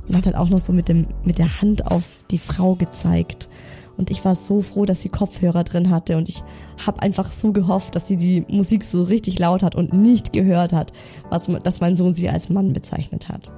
Und 0.07 0.15
hat 0.15 0.25
dann 0.25 0.35
auch 0.35 0.49
noch 0.49 0.59
so 0.59 0.73
mit, 0.73 0.87
dem, 0.87 1.07
mit 1.23 1.37
der 1.37 1.61
Hand 1.61 1.91
auf 1.91 2.03
die 2.31 2.37
Frau 2.37 2.75
gezeigt. 2.75 3.49
Und 3.97 4.09
ich 4.09 4.25
war 4.25 4.35
so 4.35 4.61
froh, 4.61 4.85
dass 4.85 5.01
sie 5.01 5.09
Kopfhörer 5.09 5.63
drin 5.63 5.89
hatte 5.89 6.17
und 6.17 6.27
ich 6.27 6.43
habe 6.85 7.01
einfach 7.03 7.27
so 7.27 7.51
gehofft, 7.51 7.95
dass 7.95 8.07
sie 8.07 8.17
die 8.17 8.43
Musik 8.47 8.83
so 8.83 9.03
richtig 9.03 9.37
laut 9.37 9.61
hat 9.61 9.75
und 9.75 9.93
nicht 9.93 10.33
gehört 10.33 10.73
hat, 10.73 10.91
was, 11.29 11.47
dass 11.63 11.79
mein 11.79 11.95
Sohn 11.95 12.15
sie 12.15 12.27
als 12.27 12.49
Mann 12.49 12.73
bezeichnet 12.73 13.29
hat. 13.29 13.51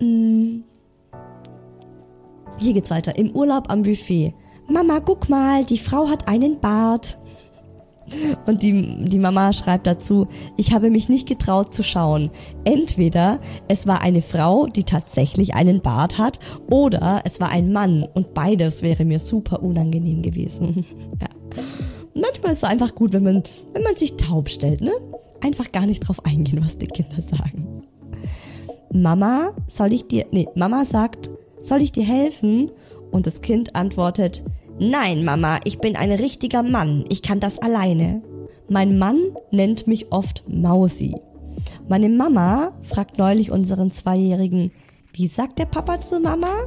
Hm. 0.00 0.64
Hier 2.58 2.72
geht's 2.72 2.90
weiter. 2.90 3.16
Im 3.16 3.30
Urlaub 3.30 3.70
am 3.70 3.82
Buffet. 3.82 4.34
Mama, 4.68 5.00
guck 5.00 5.28
mal, 5.28 5.64
die 5.64 5.78
Frau 5.78 6.08
hat 6.08 6.28
einen 6.28 6.60
Bart. 6.60 7.18
Und 8.46 8.62
die, 8.62 8.98
die 9.00 9.18
Mama 9.18 9.52
schreibt 9.52 9.86
dazu, 9.86 10.28
ich 10.56 10.72
habe 10.72 10.90
mich 10.90 11.08
nicht 11.08 11.26
getraut 11.26 11.72
zu 11.72 11.82
schauen. 11.82 12.30
Entweder 12.64 13.40
es 13.68 13.86
war 13.86 14.00
eine 14.02 14.22
Frau, 14.22 14.66
die 14.66 14.84
tatsächlich 14.84 15.54
einen 15.54 15.80
Bart 15.80 16.18
hat, 16.18 16.38
oder 16.70 17.22
es 17.24 17.40
war 17.40 17.48
ein 17.48 17.72
Mann 17.72 18.06
und 18.14 18.34
beides 18.34 18.82
wäre 18.82 19.04
mir 19.04 19.18
super 19.18 19.62
unangenehm 19.62 20.22
gewesen. 20.22 20.84
ja. 21.20 21.28
Manchmal 22.14 22.52
ist 22.52 22.58
es 22.58 22.64
einfach 22.64 22.94
gut, 22.94 23.12
wenn 23.12 23.24
man, 23.24 23.42
wenn 23.72 23.82
man 23.82 23.96
sich 23.96 24.16
taub 24.16 24.48
stellt, 24.48 24.80
ne? 24.80 24.92
Einfach 25.40 25.72
gar 25.72 25.86
nicht 25.86 26.00
drauf 26.06 26.24
eingehen, 26.24 26.64
was 26.64 26.78
die 26.78 26.86
Kinder 26.86 27.20
sagen. 27.20 27.82
Mama, 28.92 29.52
soll 29.66 29.92
ich 29.92 30.06
dir, 30.06 30.26
nee, 30.30 30.46
Mama 30.54 30.84
sagt, 30.84 31.28
soll 31.58 31.82
ich 31.82 31.90
dir 31.90 32.04
helfen? 32.04 32.70
Und 33.10 33.26
das 33.26 33.40
Kind 33.42 33.74
antwortet, 33.74 34.44
Nein, 34.78 35.24
Mama, 35.24 35.60
ich 35.64 35.78
bin 35.78 35.94
ein 35.94 36.10
richtiger 36.10 36.62
Mann. 36.62 37.04
Ich 37.08 37.22
kann 37.22 37.38
das 37.38 37.58
alleine. 37.58 38.22
Mein 38.68 38.98
Mann 38.98 39.20
nennt 39.50 39.86
mich 39.86 40.10
oft 40.12 40.44
Mausi. 40.48 41.14
Meine 41.88 42.08
Mama 42.08 42.72
fragt 42.82 43.18
neulich 43.18 43.50
unseren 43.50 43.92
Zweijährigen, 43.92 44.72
wie 45.12 45.28
sagt 45.28 45.58
der 45.58 45.66
Papa 45.66 46.00
zu 46.00 46.18
Mama? 46.18 46.66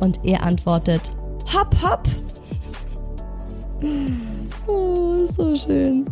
Und 0.00 0.24
er 0.24 0.42
antwortet, 0.42 1.12
hopp, 1.54 1.74
hopp. 1.82 2.08
Oh, 4.66 5.26
so 5.26 5.54
schön. 5.54 6.06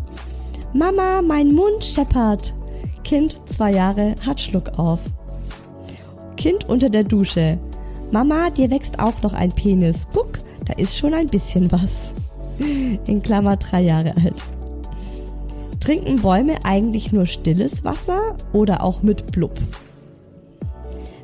Mama, 0.75 1.23
mein 1.23 1.49
Mund 1.49 1.85
scheppert. 1.85 2.55
Kind, 3.03 3.40
zwei 3.47 3.73
Jahre, 3.73 4.14
hat 4.25 4.40
Schluck 4.40 4.79
auf. 4.79 5.01
Kind 6.37 6.68
unter 6.68 6.90
der 6.90 7.05
Dusche. 7.05 7.59
Mama, 8.12 8.51
dir 8.51 8.70
wächst 8.70 9.01
auch 9.01 9.23
noch 9.23 9.33
ein 9.33 9.51
Penis. 9.51 10.07
Guck, 10.12 10.38
da 10.64 10.74
ist 10.74 10.96
schon 10.96 11.14
ein 11.14 11.27
bisschen 11.27 11.70
was. 11.72 12.14
In 13.07 13.22
Klammer 13.22 13.57
drei 13.57 13.83
Jahre 13.83 14.14
alt. 14.16 14.44
Trinken 15.81 16.22
Bäume 16.22 16.64
eigentlich 16.64 17.12
nur 17.12 17.27
stilles 17.27 17.85
Wasser 17.85 18.37
oder 18.53 18.83
auch 18.83 19.03
mit 19.03 19.33
Blub? 19.33 19.55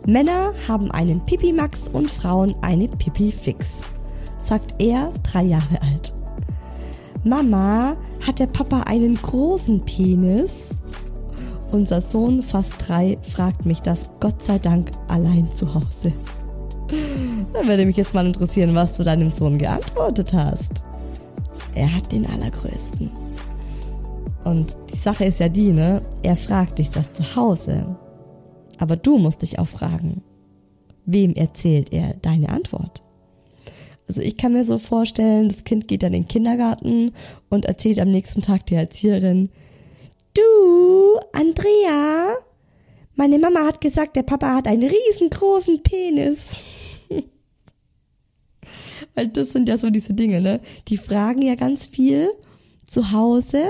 Männer 0.07 0.53
haben 0.69 0.91
einen 0.91 1.25
Pipi-Max 1.25 1.89
und 1.89 2.11
Frauen 2.11 2.55
eine 2.63 2.89
Pipi-Fix, 2.89 3.83
sagt 4.39 4.75
er, 4.79 5.13
drei 5.23 5.45
Jahre 5.45 5.81
alt. 5.81 6.13
Mama, 7.23 7.97
hat 8.27 8.39
der 8.39 8.47
Papa 8.47 8.83
einen 8.83 9.15
großen 9.15 9.81
Penis? 9.81 10.71
Unser 11.71 12.01
Sohn, 12.01 12.43
fast 12.43 12.75
drei, 12.79 13.19
fragt 13.23 13.67
mich 13.67 13.81
das 13.81 14.11
Gott 14.21 14.43
sei 14.43 14.59
Dank 14.59 14.91
allein 15.09 15.53
zu 15.53 15.75
Hause. 15.75 16.13
Da 17.53 17.67
würde 17.67 17.85
mich 17.85 17.97
jetzt 17.97 18.15
mal 18.15 18.27
interessieren, 18.27 18.75
was 18.75 18.97
du 18.97 19.03
deinem 19.03 19.31
Sohn 19.31 19.59
geantwortet 19.59 20.33
hast. 20.33 20.85
Er 21.75 21.93
hat 21.95 22.13
den 22.13 22.27
allergrößten. 22.27 23.11
Und 24.45 24.77
die 24.93 24.99
Sache 24.99 25.25
ist 25.25 25.41
ja 25.41 25.49
die, 25.49 25.73
ne? 25.73 26.03
Er 26.23 26.37
fragt 26.37 26.79
dich 26.79 26.91
das 26.91 27.13
zu 27.13 27.37
Hause. 27.37 27.97
Aber 28.79 28.97
du 28.97 29.19
musst 29.19 29.43
dich 29.43 29.59
auch 29.59 29.69
fragen, 29.69 30.23
wem 31.05 31.35
erzählt 31.35 31.93
er 31.93 32.15
deine 32.15 32.49
Antwort? 32.49 33.03
Also 34.09 34.23
ich 34.23 34.37
kann 34.37 34.55
mir 34.55 34.65
so 34.65 34.79
vorstellen, 34.79 35.49
das 35.49 35.65
Kind 35.65 35.87
geht 35.87 36.03
dann 36.03 36.15
in 36.15 36.23
den 36.23 36.29
Kindergarten 36.29 37.13
und 37.49 37.67
erzählt 37.67 38.01
am 38.01 38.11
nächsten 38.11 38.43
Tag 38.43 38.67
der 38.67 38.81
Erzieherin, 38.81 39.51
du, 40.35 41.21
Andrea, 41.33 42.35
meine 43.15 43.39
Mama 43.39 43.67
hat 43.67 43.81
gesagt, 43.81 44.17
der 44.17 44.23
Papa 44.23 44.55
hat 44.55 44.67
einen 44.67 44.89
riesengroßen 44.89 45.83
Penis. 45.83 46.57
Weil 49.15 49.29
das 49.29 49.53
sind 49.53 49.69
ja 49.69 49.79
so 49.79 49.91
diese 49.91 50.15
Dinge, 50.15 50.41
ne? 50.41 50.61
Die 50.89 50.97
fragen 50.97 51.43
ja 51.43 51.55
ganz 51.55 51.87
viel 51.87 52.29
zu 52.87 53.13
Hause 53.13 53.65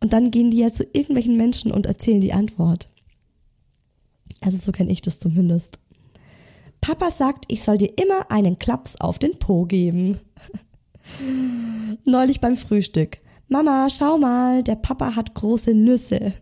und 0.00 0.12
dann 0.12 0.30
gehen 0.30 0.50
die 0.50 0.58
ja 0.58 0.72
zu 0.72 0.84
irgendwelchen 0.84 1.36
Menschen 1.36 1.72
und 1.72 1.86
erzählen 1.86 2.20
die 2.20 2.32
Antwort. 2.32 2.88
Also 4.40 4.58
so 4.58 4.72
kenne 4.72 4.92
ich 4.92 5.02
das 5.02 5.18
zumindest. 5.18 5.78
Papa 6.80 7.10
sagt, 7.10 7.46
ich 7.48 7.62
soll 7.62 7.78
dir 7.78 7.92
immer 7.96 8.30
einen 8.30 8.58
Klaps 8.58 9.00
auf 9.00 9.18
den 9.18 9.38
Po 9.38 9.64
geben. 9.64 10.18
Neulich 12.04 12.40
beim 12.40 12.56
Frühstück. 12.56 13.18
Mama, 13.48 13.88
schau 13.90 14.18
mal, 14.18 14.62
der 14.62 14.76
Papa 14.76 15.16
hat 15.16 15.34
große 15.34 15.74
Nüsse. 15.74 16.34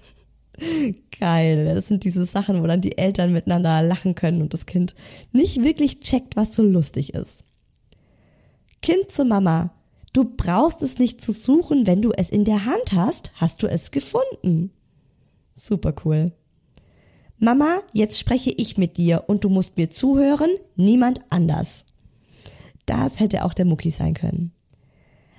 Geil. 1.18 1.64
Das 1.74 1.86
sind 1.86 2.04
diese 2.04 2.24
Sachen, 2.24 2.62
wo 2.62 2.66
dann 2.66 2.80
die 2.80 2.98
Eltern 2.98 3.32
miteinander 3.32 3.82
lachen 3.82 4.14
können 4.14 4.42
und 4.42 4.54
das 4.54 4.66
Kind 4.66 4.94
nicht 5.32 5.62
wirklich 5.62 6.00
checkt, 6.00 6.36
was 6.36 6.54
so 6.54 6.62
lustig 6.62 7.14
ist. 7.14 7.44
Kind 8.82 9.10
zur 9.10 9.24
Mama. 9.24 9.72
Du 10.12 10.24
brauchst 10.24 10.82
es 10.82 10.98
nicht 10.98 11.22
zu 11.22 11.32
suchen, 11.32 11.86
wenn 11.86 12.02
du 12.02 12.12
es 12.12 12.28
in 12.28 12.44
der 12.44 12.66
Hand 12.66 12.92
hast, 12.92 13.32
hast 13.36 13.62
du 13.62 13.66
es 13.66 13.90
gefunden. 13.90 14.70
Super 15.54 15.94
cool. 16.04 16.32
Mama, 17.38 17.80
jetzt 17.92 18.18
spreche 18.18 18.50
ich 18.50 18.76
mit 18.76 18.96
dir 18.96 19.24
und 19.26 19.44
du 19.44 19.48
musst 19.48 19.76
mir 19.76 19.88
zuhören, 19.90 20.50
niemand 20.76 21.20
anders. 21.30 21.86
Das 22.84 23.20
hätte 23.20 23.44
auch 23.44 23.54
der 23.54 23.64
Mucki 23.64 23.90
sein 23.90 24.14
können. 24.14 24.52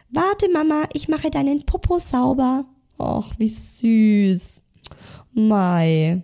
Warte, 0.09 0.49
Mama, 0.51 0.87
ich 0.93 1.07
mache 1.07 1.29
deinen 1.29 1.65
Popo 1.65 1.99
sauber. 1.99 2.65
Och, 2.99 3.33
wie 3.37 3.49
süß. 3.49 4.61
Mai. 5.33 6.23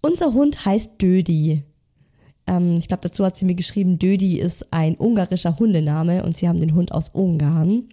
Unser 0.00 0.32
Hund 0.32 0.64
heißt 0.64 1.00
Dödi. 1.02 1.64
Ähm, 2.46 2.76
ich 2.76 2.88
glaube, 2.88 3.02
dazu 3.02 3.24
hat 3.24 3.36
sie 3.36 3.44
mir 3.44 3.54
geschrieben, 3.54 3.98
Dödi 3.98 4.38
ist 4.38 4.72
ein 4.72 4.96
ungarischer 4.96 5.58
Hundename 5.58 6.24
und 6.24 6.36
sie 6.36 6.48
haben 6.48 6.60
den 6.60 6.74
Hund 6.74 6.92
aus 6.92 7.10
Ungarn. 7.10 7.88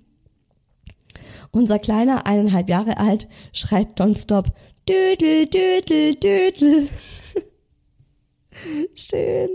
Unser 1.51 1.79
Kleiner, 1.79 2.25
eineinhalb 2.25 2.69
Jahre 2.69 2.97
alt, 2.97 3.27
schreit 3.51 3.99
nonstop 3.99 4.51
Dödel, 4.87 5.47
Dödel, 5.47 6.15
Dödel. 6.15 6.89
Schön. 8.95 9.49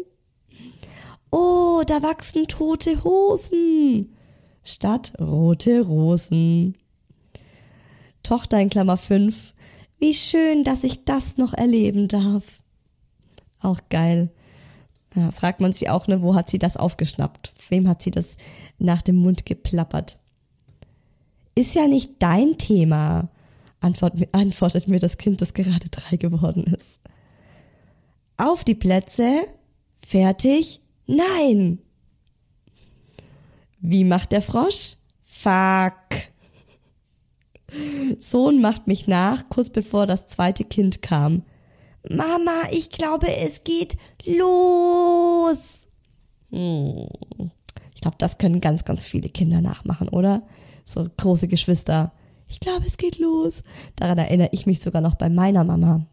Oh, 1.31 1.83
da 1.87 2.03
wachsen 2.03 2.47
tote 2.49 3.05
Hosen 3.05 4.15
statt 4.69 5.15
rote 5.19 5.81
Rosen. 5.81 6.77
Tochter 8.23 8.61
in 8.61 8.69
Klammer 8.69 8.97
5. 8.97 9.55
Wie 9.99 10.15
schön, 10.15 10.63
dass 10.63 10.85
ich 10.85 11.05
das 11.05 11.39
noch 11.39 11.55
erleben 11.55 12.09
darf. 12.09 12.63
Auch 13.61 13.81
geil. 13.89 14.31
Ja, 15.19 15.33
fragt 15.33 15.61
man 15.61 15.73
sich 15.73 15.91
auch, 15.91 16.07
ne, 16.07 16.23
wo 16.23 16.37
hat 16.37 16.49
sie 16.49 16.61
das 16.61 16.77
aufgeschnappt? 16.77 17.53
Wem 17.71 17.89
hat 17.89 18.03
sie 18.03 18.13
das 18.13 18.37
nach 18.79 19.03
dem 19.03 19.17
Mund 19.17 19.45
geplappert? 19.45 20.17
Ist 21.57 21.75
ja 21.75 21.89
nicht 21.89 22.13
dein 22.21 22.57
Thema, 22.57 23.29
antwortet, 23.81 24.29
antwortet 24.31 24.87
mir 24.87 25.01
das 25.01 25.19
Kind, 25.19 25.43
das 25.43 25.55
gerade 25.55 25.89
drei 25.89 26.19
geworden 26.19 26.63
ist. 26.63 27.01
Auf 28.37 28.63
die 28.63 28.77
Plätze, 28.77 29.41
fertig, 30.07 30.83
nein. 31.09 31.81
Wie 33.81 34.05
macht 34.05 34.31
der 34.31 34.41
Frosch? 34.41 34.99
Fuck. 35.21 35.95
Sohn 38.21 38.61
macht 38.61 38.87
mich 38.87 39.09
nach, 39.09 39.49
kurz 39.49 39.71
bevor 39.71 40.07
das 40.07 40.29
zweite 40.29 40.63
Kind 40.63 41.03
kam. 41.03 41.43
Mama, 42.09 42.69
ich 42.71 42.91
glaube, 42.91 43.35
es 43.37 43.65
geht 43.65 43.97
los. 44.25 45.87
Hm. 46.51 47.09
Ich 47.95 48.01
glaube, 48.01 48.17
das 48.19 48.39
können 48.39 48.61
ganz, 48.61 48.85
ganz 48.85 49.07
viele 49.07 49.29
Kinder 49.29 49.61
nachmachen, 49.61 50.09
oder? 50.09 50.43
So 50.85 51.07
große 51.17 51.49
Geschwister. 51.49 52.13
Ich 52.47 52.61
glaube, 52.61 52.87
es 52.87 52.97
geht 52.97 53.19
los. 53.19 53.63
Daran 53.97 54.19
erinnere 54.19 54.51
ich 54.53 54.67
mich 54.67 54.81
sogar 54.81 55.03
noch 55.03 55.17
bei 55.17 55.29
meiner 55.29 55.65
Mama. 55.65 56.07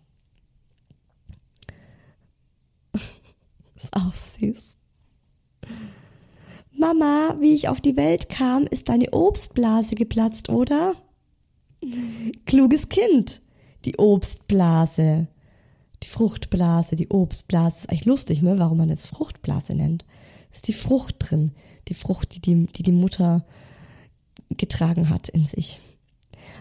Ist 3.76 3.96
auch 3.96 4.14
süß. 4.14 4.78
Mama, 6.78 7.38
wie 7.40 7.54
ich 7.54 7.70
auf 7.70 7.80
die 7.80 7.96
Welt 7.96 8.30
kam, 8.30 8.64
ist 8.64 8.90
deine 8.90 9.14
Obstblase 9.14 9.96
geplatzt, 9.96 10.50
oder? 10.50 10.96
Kluges 12.46 12.90
Kind. 12.90 13.42
Die 13.86 13.98
Obstblase. 13.98 15.28
Die 16.06 16.12
Fruchtblase, 16.12 16.96
die 16.96 17.10
Obstblase. 17.10 17.80
Ist 17.80 17.90
eigentlich 17.90 18.06
lustig, 18.06 18.44
ne? 18.44 18.60
Warum 18.60 18.78
man 18.78 18.90
jetzt 18.90 19.08
Fruchtblase 19.08 19.74
nennt. 19.74 20.06
Ist 20.54 20.68
die 20.68 20.74
Frucht 20.74 21.16
drin. 21.18 21.54
Die 21.88 21.96
Frucht, 21.96 22.36
die 22.36 22.40
die, 22.40 22.68
die, 22.68 22.84
die 22.84 22.92
Mutter 22.92 23.44
getragen 24.52 25.10
hat 25.10 25.30
in 25.30 25.48
sich. 25.48 25.82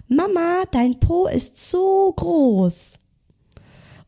Mama, 0.09 0.63
dein 0.71 0.99
Po 0.99 1.27
ist 1.27 1.59
so 1.59 2.11
groß. 2.17 3.01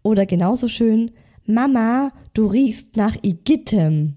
Oder 0.02 0.24
genauso 0.24 0.68
schön, 0.68 1.10
Mama, 1.44 2.12
du 2.32 2.46
riechst 2.46 2.96
nach 2.96 3.16
Igittem. 3.22 4.16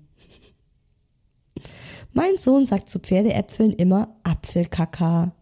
Mein 2.13 2.37
Sohn 2.37 2.65
sagt 2.65 2.89
zu 2.89 2.99
Pferdeäpfeln 2.99 3.73
immer 3.73 4.15
Apfelkaka. 4.23 5.33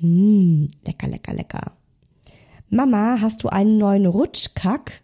Hm, 0.00 0.70
lecker, 0.86 1.06
lecker, 1.06 1.34
lecker. 1.34 1.79
Mama, 2.72 3.20
hast 3.20 3.42
du 3.42 3.48
einen 3.48 3.78
neuen 3.78 4.06
Rutschkack? 4.06 5.02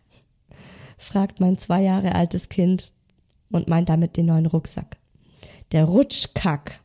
fragt 0.99 1.41
mein 1.41 1.59
zwei 1.59 1.83
Jahre 1.83 2.15
altes 2.15 2.49
Kind 2.49 2.93
und 3.51 3.67
meint 3.67 3.89
damit 3.89 4.17
den 4.17 4.27
neuen 4.27 4.47
Rucksack. 4.47 4.99
Der 5.73 5.85
Rutschkack. 5.85 6.81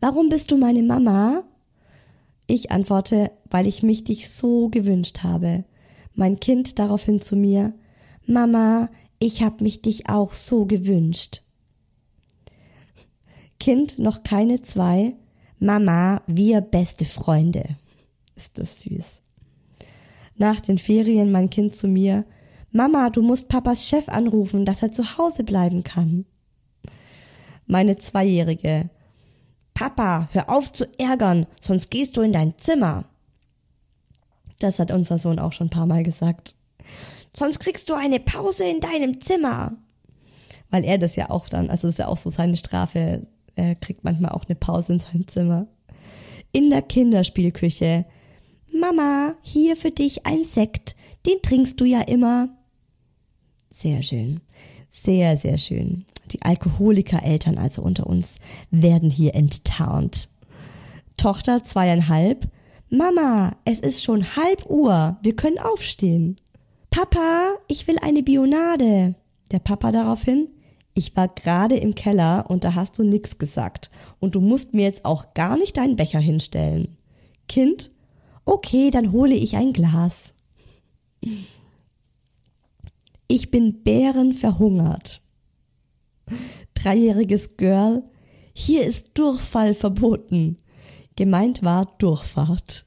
Warum 0.00 0.30
bist 0.30 0.50
du 0.50 0.58
meine 0.58 0.82
Mama? 0.82 1.44
Ich 2.48 2.72
antworte, 2.72 3.30
weil 3.48 3.68
ich 3.68 3.84
mich 3.84 4.02
dich 4.02 4.28
so 4.30 4.68
gewünscht 4.68 5.22
habe. 5.22 5.64
Mein 6.14 6.40
Kind 6.40 6.80
daraufhin 6.80 7.22
zu 7.22 7.36
mir, 7.36 7.72
Mama, 8.26 8.90
ich 9.20 9.44
hab 9.44 9.60
mich 9.60 9.80
dich 9.80 10.08
auch 10.08 10.32
so 10.32 10.66
gewünscht. 10.66 11.42
Kind 13.60 14.00
noch 14.00 14.24
keine 14.24 14.60
zwei, 14.60 15.14
Mama, 15.60 16.20
wir 16.26 16.60
beste 16.60 17.04
Freunde. 17.04 17.76
Ist 18.36 18.58
das 18.58 18.82
süß. 18.82 19.22
Nach 20.36 20.60
den 20.60 20.78
Ferien 20.78 21.30
mein 21.30 21.50
Kind 21.50 21.76
zu 21.76 21.86
mir, 21.86 22.24
Mama, 22.70 23.10
du 23.10 23.22
musst 23.22 23.48
Papas 23.48 23.88
Chef 23.88 24.08
anrufen, 24.08 24.64
dass 24.64 24.82
er 24.82 24.90
zu 24.90 25.16
Hause 25.16 25.44
bleiben 25.44 25.84
kann. 25.84 26.26
Meine 27.66 27.96
Zweijährige, 27.98 28.90
Papa, 29.74 30.28
hör 30.32 30.50
auf 30.50 30.72
zu 30.72 30.86
ärgern, 30.98 31.46
sonst 31.60 31.90
gehst 31.90 32.16
du 32.16 32.22
in 32.22 32.32
dein 32.32 32.58
Zimmer. 32.58 33.04
Das 34.58 34.78
hat 34.78 34.90
unser 34.90 35.18
Sohn 35.18 35.38
auch 35.38 35.52
schon 35.52 35.68
ein 35.68 35.70
paar 35.70 35.86
Mal 35.86 36.02
gesagt. 36.02 36.56
Sonst 37.32 37.58
kriegst 37.58 37.90
du 37.90 37.94
eine 37.94 38.20
Pause 38.20 38.64
in 38.64 38.80
deinem 38.80 39.20
Zimmer. 39.20 39.76
Weil 40.70 40.84
er 40.84 40.98
das 40.98 41.16
ja 41.16 41.30
auch 41.30 41.48
dann, 41.48 41.70
also 41.70 41.88
das 41.88 41.94
ist 41.94 41.98
ja 41.98 42.08
auch 42.08 42.16
so 42.16 42.30
seine 42.30 42.56
Strafe, 42.56 43.26
er 43.56 43.74
kriegt 43.76 44.04
manchmal 44.04 44.32
auch 44.32 44.46
eine 44.46 44.54
Pause 44.56 44.94
in 44.94 45.00
seinem 45.00 45.28
Zimmer. 45.28 45.66
In 46.52 46.70
der 46.70 46.82
Kinderspielküche. 46.82 48.04
Mama, 48.78 49.36
hier 49.42 49.76
für 49.76 49.90
dich 49.90 50.26
ein 50.26 50.44
Sekt. 50.44 50.96
Den 51.26 51.40
trinkst 51.42 51.80
du 51.80 51.84
ja 51.84 52.00
immer. 52.02 52.48
Sehr 53.70 54.02
schön. 54.02 54.40
Sehr, 54.90 55.36
sehr 55.36 55.58
schön. 55.58 56.04
Die 56.30 56.42
Alkoholiker-Eltern 56.42 57.58
also 57.58 57.82
unter 57.82 58.06
uns 58.06 58.36
werden 58.70 59.10
hier 59.10 59.34
enttarnt. 59.34 60.28
Tochter 61.16 61.64
zweieinhalb. 61.64 62.48
Mama, 62.90 63.56
es 63.64 63.80
ist 63.80 64.02
schon 64.02 64.36
halb 64.36 64.68
Uhr. 64.68 65.18
Wir 65.22 65.36
können 65.36 65.58
aufstehen. 65.58 66.40
Papa, 66.90 67.54
ich 67.68 67.86
will 67.86 67.96
eine 68.00 68.22
Bionade. 68.22 69.14
Der 69.50 69.58
Papa 69.58 69.92
daraufhin 69.92 70.48
ich 70.94 71.16
war 71.16 71.28
gerade 71.28 71.76
im 71.76 71.94
Keller 71.94 72.46
und 72.48 72.64
da 72.64 72.76
hast 72.76 72.98
du 72.98 73.02
nix 73.02 73.38
gesagt. 73.38 73.90
Und 74.20 74.36
du 74.36 74.40
musst 74.40 74.74
mir 74.74 74.84
jetzt 74.84 75.04
auch 75.04 75.34
gar 75.34 75.56
nicht 75.56 75.76
deinen 75.76 75.96
Becher 75.96 76.20
hinstellen. 76.20 76.96
Kind, 77.48 77.90
okay, 78.44 78.90
dann 78.90 79.12
hole 79.12 79.34
ich 79.34 79.56
ein 79.56 79.72
Glas. 79.72 80.34
Ich 83.28 83.50
bin 83.50 83.82
bärenverhungert. 83.82 85.22
Dreijähriges 86.74 87.56
Girl, 87.56 88.02
hier 88.52 88.84
ist 88.84 89.18
Durchfall 89.18 89.74
verboten. 89.74 90.56
Gemeint 91.16 91.62
war 91.62 91.94
Durchfahrt. 91.98 92.84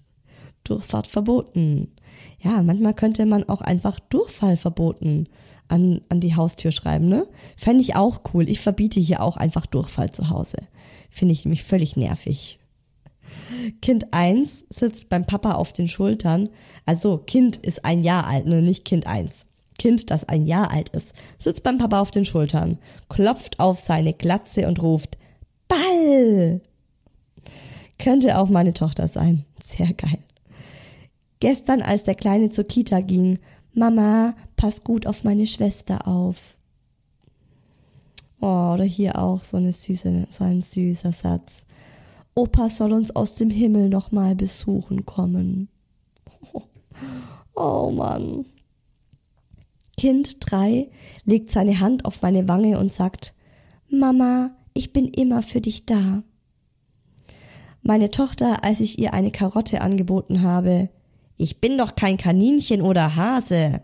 Durchfahrt 0.63 1.07
verboten. 1.07 1.95
Ja, 2.39 2.61
manchmal 2.61 2.93
könnte 2.93 3.25
man 3.25 3.47
auch 3.47 3.61
einfach 3.61 3.99
Durchfall 3.99 4.57
verboten 4.57 5.27
an, 5.67 6.01
an 6.09 6.19
die 6.19 6.35
Haustür 6.35 6.71
schreiben, 6.71 7.07
ne? 7.07 7.27
Fände 7.55 7.83
ich 7.83 7.95
auch 7.95 8.21
cool. 8.33 8.49
Ich 8.49 8.59
verbiete 8.59 8.99
hier 8.99 9.21
auch 9.21 9.37
einfach 9.37 9.65
Durchfall 9.65 10.11
zu 10.11 10.29
Hause. 10.29 10.57
Finde 11.09 11.33
ich 11.33 11.45
nämlich 11.45 11.63
völlig 11.63 11.97
nervig. 11.97 12.59
Kind 13.81 14.13
eins 14.13 14.65
sitzt 14.69 15.09
beim 15.09 15.25
Papa 15.25 15.53
auf 15.53 15.73
den 15.73 15.87
Schultern. 15.87 16.49
Also 16.85 17.17
Kind 17.17 17.57
ist 17.57 17.85
ein 17.85 18.03
Jahr 18.03 18.27
alt, 18.27 18.45
ne? 18.45 18.61
Nicht 18.61 18.85
Kind 18.85 19.07
eins. 19.07 19.47
Kind, 19.77 20.09
das 20.11 20.27
ein 20.27 20.45
Jahr 20.45 20.71
alt 20.71 20.89
ist, 20.89 21.13
sitzt 21.37 21.63
beim 21.63 21.77
Papa 21.77 21.99
auf 21.99 22.11
den 22.11 22.25
Schultern, 22.25 22.79
klopft 23.09 23.59
auf 23.59 23.79
seine 23.79 24.13
Glatze 24.13 24.67
und 24.67 24.81
ruft 24.81 25.17
Ball. 25.67 26.61
Könnte 27.99 28.37
auch 28.37 28.49
meine 28.49 28.73
Tochter 28.73 29.07
sein. 29.07 29.45
Sehr 29.63 29.93
geil. 29.93 30.19
Gestern, 31.39 31.81
als 31.81 32.03
der 32.03 32.15
Kleine 32.15 32.49
zur 32.49 32.63
Kita 32.63 33.01
ging, 33.01 33.39
Mama, 33.73 34.35
pass 34.55 34.83
gut 34.83 35.05
auf 35.05 35.23
meine 35.23 35.45
Schwester 35.45 36.07
auf. 36.07 36.57
Oh, 38.39 38.73
oder 38.73 38.83
hier 38.83 39.19
auch 39.19 39.43
so 39.43 39.57
eine 39.57 39.73
süße, 39.73 40.27
so 40.29 40.43
ein 40.43 40.61
süßer 40.61 41.11
Satz. 41.11 41.65
Opa 42.37 42.69
soll 42.69 42.93
uns 42.93 43.15
aus 43.15 43.33
dem 43.33 43.49
Himmel 43.49 43.89
nochmal 43.89 44.35
besuchen 44.35 45.07
kommen. 45.07 45.69
Oh, 46.53 46.61
oh 47.55 47.89
Mann. 47.89 48.45
Kind 49.97 50.37
drei 50.39 50.91
legt 51.25 51.49
seine 51.49 51.79
Hand 51.79 52.05
auf 52.05 52.21
meine 52.21 52.47
Wange 52.47 52.77
und 52.77 52.93
sagt, 52.93 53.33
Mama, 53.89 54.51
ich 54.75 54.93
bin 54.93 55.07
immer 55.07 55.41
für 55.41 55.61
dich 55.61 55.87
da. 55.87 56.21
Meine 57.81 58.11
Tochter, 58.11 58.63
als 58.63 58.81
ich 58.81 58.99
ihr 58.99 59.15
eine 59.15 59.31
Karotte 59.31 59.81
angeboten 59.81 60.43
habe, 60.43 60.89
ich 61.37 61.59
bin 61.59 61.75
doch 61.75 61.95
kein 61.95 62.17
Kaninchen 62.17 62.83
oder 62.83 63.15
Hase. 63.15 63.81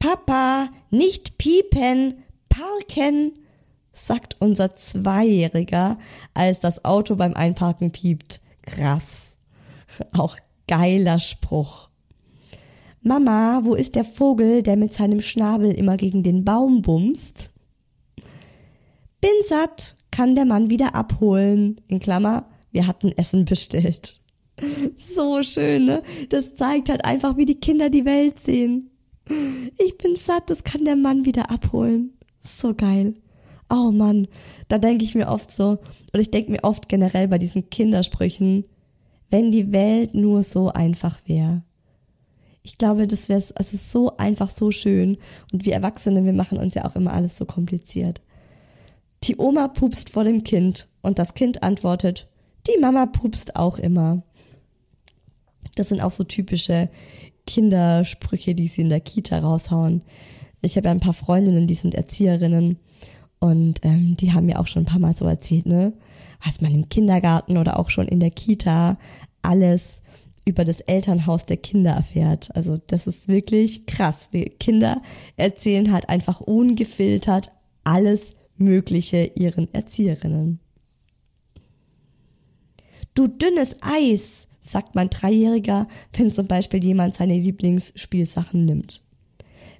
Papa, 0.00 0.70
nicht 0.90 1.38
piepen, 1.38 2.24
parken, 2.48 3.34
sagt 4.06 4.36
unser 4.38 4.74
Zweijähriger, 4.76 5.98
als 6.34 6.60
das 6.60 6.84
Auto 6.84 7.16
beim 7.16 7.34
Einparken 7.34 7.90
piept. 7.90 8.40
Krass. 8.62 9.36
Auch 10.12 10.36
geiler 10.66 11.18
Spruch. 11.18 11.88
Mama, 13.02 13.60
wo 13.62 13.74
ist 13.74 13.94
der 13.94 14.04
Vogel, 14.04 14.62
der 14.62 14.76
mit 14.76 14.92
seinem 14.92 15.20
Schnabel 15.20 15.72
immer 15.72 15.96
gegen 15.96 16.22
den 16.22 16.44
Baum 16.44 16.82
bumst? 16.82 17.50
Bin 19.20 19.30
satt, 19.46 19.96
kann 20.10 20.34
der 20.34 20.44
Mann 20.44 20.70
wieder 20.70 20.94
abholen. 20.94 21.80
In 21.88 22.00
Klammer, 22.00 22.48
wir 22.70 22.86
hatten 22.86 23.12
Essen 23.12 23.44
bestellt. 23.44 24.20
So 24.96 25.42
schön, 25.42 25.86
ne? 25.86 26.02
Das 26.30 26.54
zeigt 26.54 26.88
halt 26.88 27.04
einfach, 27.04 27.36
wie 27.36 27.46
die 27.46 27.60
Kinder 27.60 27.90
die 27.90 28.04
Welt 28.04 28.38
sehen. 28.38 28.90
Ich 29.78 29.98
bin 29.98 30.16
satt, 30.16 30.50
das 30.50 30.64
kann 30.64 30.84
der 30.84 30.96
Mann 30.96 31.24
wieder 31.24 31.50
abholen. 31.50 32.14
So 32.42 32.74
geil. 32.74 33.14
Oh 33.70 33.90
Mann, 33.90 34.28
da 34.68 34.78
denke 34.78 35.04
ich 35.04 35.14
mir 35.14 35.28
oft 35.28 35.50
so, 35.50 35.78
oder 36.12 36.20
ich 36.20 36.30
denke 36.30 36.52
mir 36.52 36.64
oft 36.64 36.88
generell 36.88 37.28
bei 37.28 37.38
diesen 37.38 37.68
Kindersprüchen, 37.68 38.64
wenn 39.30 39.52
die 39.52 39.72
Welt 39.72 40.14
nur 40.14 40.42
so 40.42 40.68
einfach 40.70 41.18
wäre. 41.26 41.62
Ich 42.62 42.78
glaube, 42.78 43.06
das 43.06 43.28
wäre 43.28 43.42
also 43.54 43.76
so 43.76 44.16
einfach, 44.16 44.50
so 44.50 44.70
schön. 44.70 45.18
Und 45.52 45.64
wir 45.64 45.74
Erwachsene, 45.74 46.24
wir 46.24 46.32
machen 46.32 46.58
uns 46.58 46.74
ja 46.74 46.84
auch 46.84 46.96
immer 46.96 47.12
alles 47.12 47.36
so 47.36 47.44
kompliziert. 47.44 48.20
Die 49.24 49.36
Oma 49.36 49.68
pupst 49.68 50.10
vor 50.10 50.24
dem 50.24 50.44
Kind 50.44 50.88
und 51.02 51.18
das 51.18 51.34
Kind 51.34 51.62
antwortet, 51.62 52.28
die 52.66 52.78
Mama 52.80 53.06
pupst 53.06 53.56
auch 53.56 53.78
immer. 53.78 54.22
Das 55.76 55.88
sind 55.88 56.00
auch 56.00 56.10
so 56.10 56.24
typische 56.24 56.88
Kindersprüche, 57.46 58.54
die 58.54 58.68
sie 58.68 58.82
in 58.82 58.90
der 58.90 59.00
Kita 59.00 59.38
raushauen. 59.38 60.02
Ich 60.60 60.76
habe 60.76 60.86
ja 60.86 60.92
ein 60.92 61.00
paar 61.00 61.14
Freundinnen, 61.14 61.66
die 61.66 61.74
sind 61.74 61.94
Erzieherinnen 61.94 62.78
und 63.40 63.80
ähm, 63.84 64.16
die 64.16 64.32
haben 64.32 64.46
mir 64.46 64.58
auch 64.58 64.66
schon 64.66 64.82
ein 64.82 64.86
paar 64.86 64.98
Mal 64.98 65.14
so 65.14 65.26
erzählt, 65.26 65.66
ne? 65.66 65.92
Was 66.44 66.60
man 66.60 66.74
im 66.74 66.88
Kindergarten 66.88 67.56
oder 67.56 67.78
auch 67.78 67.90
schon 67.90 68.06
in 68.06 68.20
der 68.20 68.30
Kita 68.30 68.98
alles 69.42 70.02
über 70.44 70.64
das 70.64 70.80
Elternhaus 70.80 71.46
der 71.46 71.58
Kinder 71.58 71.92
erfährt. 71.92 72.54
Also 72.56 72.78
das 72.86 73.06
ist 73.06 73.28
wirklich 73.28 73.86
krass. 73.86 74.30
Die 74.30 74.44
Kinder 74.46 75.02
erzählen 75.36 75.92
halt 75.92 76.08
einfach 76.08 76.40
ungefiltert 76.40 77.50
alles 77.84 78.34
Mögliche 78.56 79.30
ihren 79.34 79.72
Erzieherinnen. 79.72 80.58
Du 83.14 83.26
dünnes 83.26 83.76
Eis, 83.80 84.46
sagt 84.60 84.94
mein 84.94 85.10
Dreijähriger, 85.10 85.86
wenn 86.16 86.32
zum 86.32 86.46
Beispiel 86.46 86.82
jemand 86.82 87.14
seine 87.14 87.38
Lieblingsspielsachen 87.38 88.64
nimmt. 88.64 89.02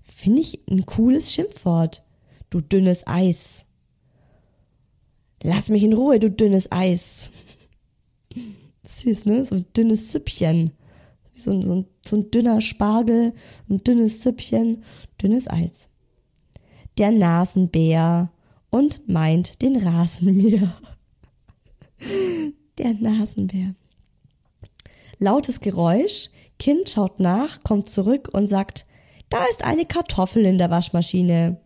Finde 0.02 0.40
ich 0.40 0.60
ein 0.68 0.86
cooles 0.86 1.32
Schimpfwort. 1.32 2.04
Du 2.50 2.60
dünnes 2.60 3.06
Eis. 3.06 3.64
Lass 5.42 5.68
mich 5.68 5.82
in 5.82 5.92
Ruhe, 5.92 6.18
du 6.18 6.30
dünnes 6.30 6.72
Eis. 6.72 7.30
Süß, 8.82 9.26
ne? 9.26 9.44
So 9.44 9.56
ein 9.56 9.66
dünnes 9.76 10.12
Süppchen. 10.12 10.72
So 11.34 11.52
ein, 11.52 11.62
so, 11.62 11.74
ein, 11.74 11.86
so 12.04 12.16
ein 12.16 12.30
dünner 12.30 12.60
Spargel, 12.60 13.32
ein 13.68 13.84
dünnes 13.84 14.22
Süppchen, 14.22 14.82
dünnes 15.22 15.48
Eis. 15.48 15.88
Der 16.96 17.12
Nasenbär 17.12 18.32
und 18.70 19.08
meint 19.08 19.62
den 19.62 19.76
Rasenmäher. 19.76 20.74
Der 22.78 22.94
Nasenbär. 22.94 23.74
Lautes 25.18 25.60
Geräusch, 25.60 26.30
Kind 26.58 26.90
schaut 26.90 27.18
nach, 27.18 27.62
kommt 27.62 27.90
zurück 27.90 28.28
und 28.32 28.46
sagt, 28.46 28.86
da 29.30 29.44
ist 29.50 29.64
eine 29.64 29.84
Kartoffel 29.84 30.44
in 30.44 30.58
der 30.58 30.70
Waschmaschine. 30.70 31.60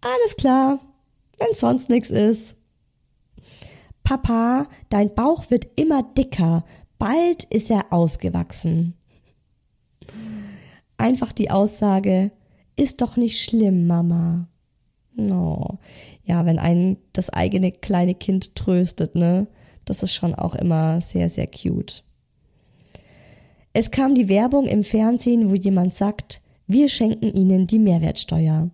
Alles 0.00 0.36
klar, 0.36 0.80
wenn 1.38 1.54
sonst 1.54 1.88
nichts 1.88 2.10
ist. 2.10 2.56
Papa, 4.02 4.68
dein 4.88 5.14
Bauch 5.14 5.50
wird 5.50 5.68
immer 5.76 6.02
dicker, 6.02 6.64
bald 6.98 7.44
ist 7.44 7.70
er 7.70 7.92
ausgewachsen. 7.92 8.94
Einfach 10.96 11.32
die 11.32 11.50
Aussage, 11.50 12.30
ist 12.76 13.00
doch 13.02 13.16
nicht 13.16 13.42
schlimm, 13.42 13.86
Mama. 13.86 14.48
No. 15.14 15.78
Ja, 16.24 16.46
wenn 16.46 16.58
einen 16.58 16.96
das 17.12 17.30
eigene 17.30 17.72
kleine 17.72 18.14
Kind 18.14 18.54
tröstet, 18.54 19.14
ne? 19.14 19.46
Das 19.84 20.02
ist 20.02 20.14
schon 20.14 20.34
auch 20.34 20.54
immer 20.54 21.00
sehr, 21.00 21.28
sehr 21.30 21.46
cute. 21.46 22.04
Es 23.72 23.90
kam 23.90 24.14
die 24.14 24.28
Werbung 24.28 24.66
im 24.66 24.82
Fernsehen, 24.82 25.50
wo 25.50 25.54
jemand 25.54 25.94
sagt, 25.94 26.42
wir 26.66 26.88
schenken 26.88 27.28
Ihnen 27.28 27.66
die 27.66 27.78
Mehrwertsteuer. 27.78 28.70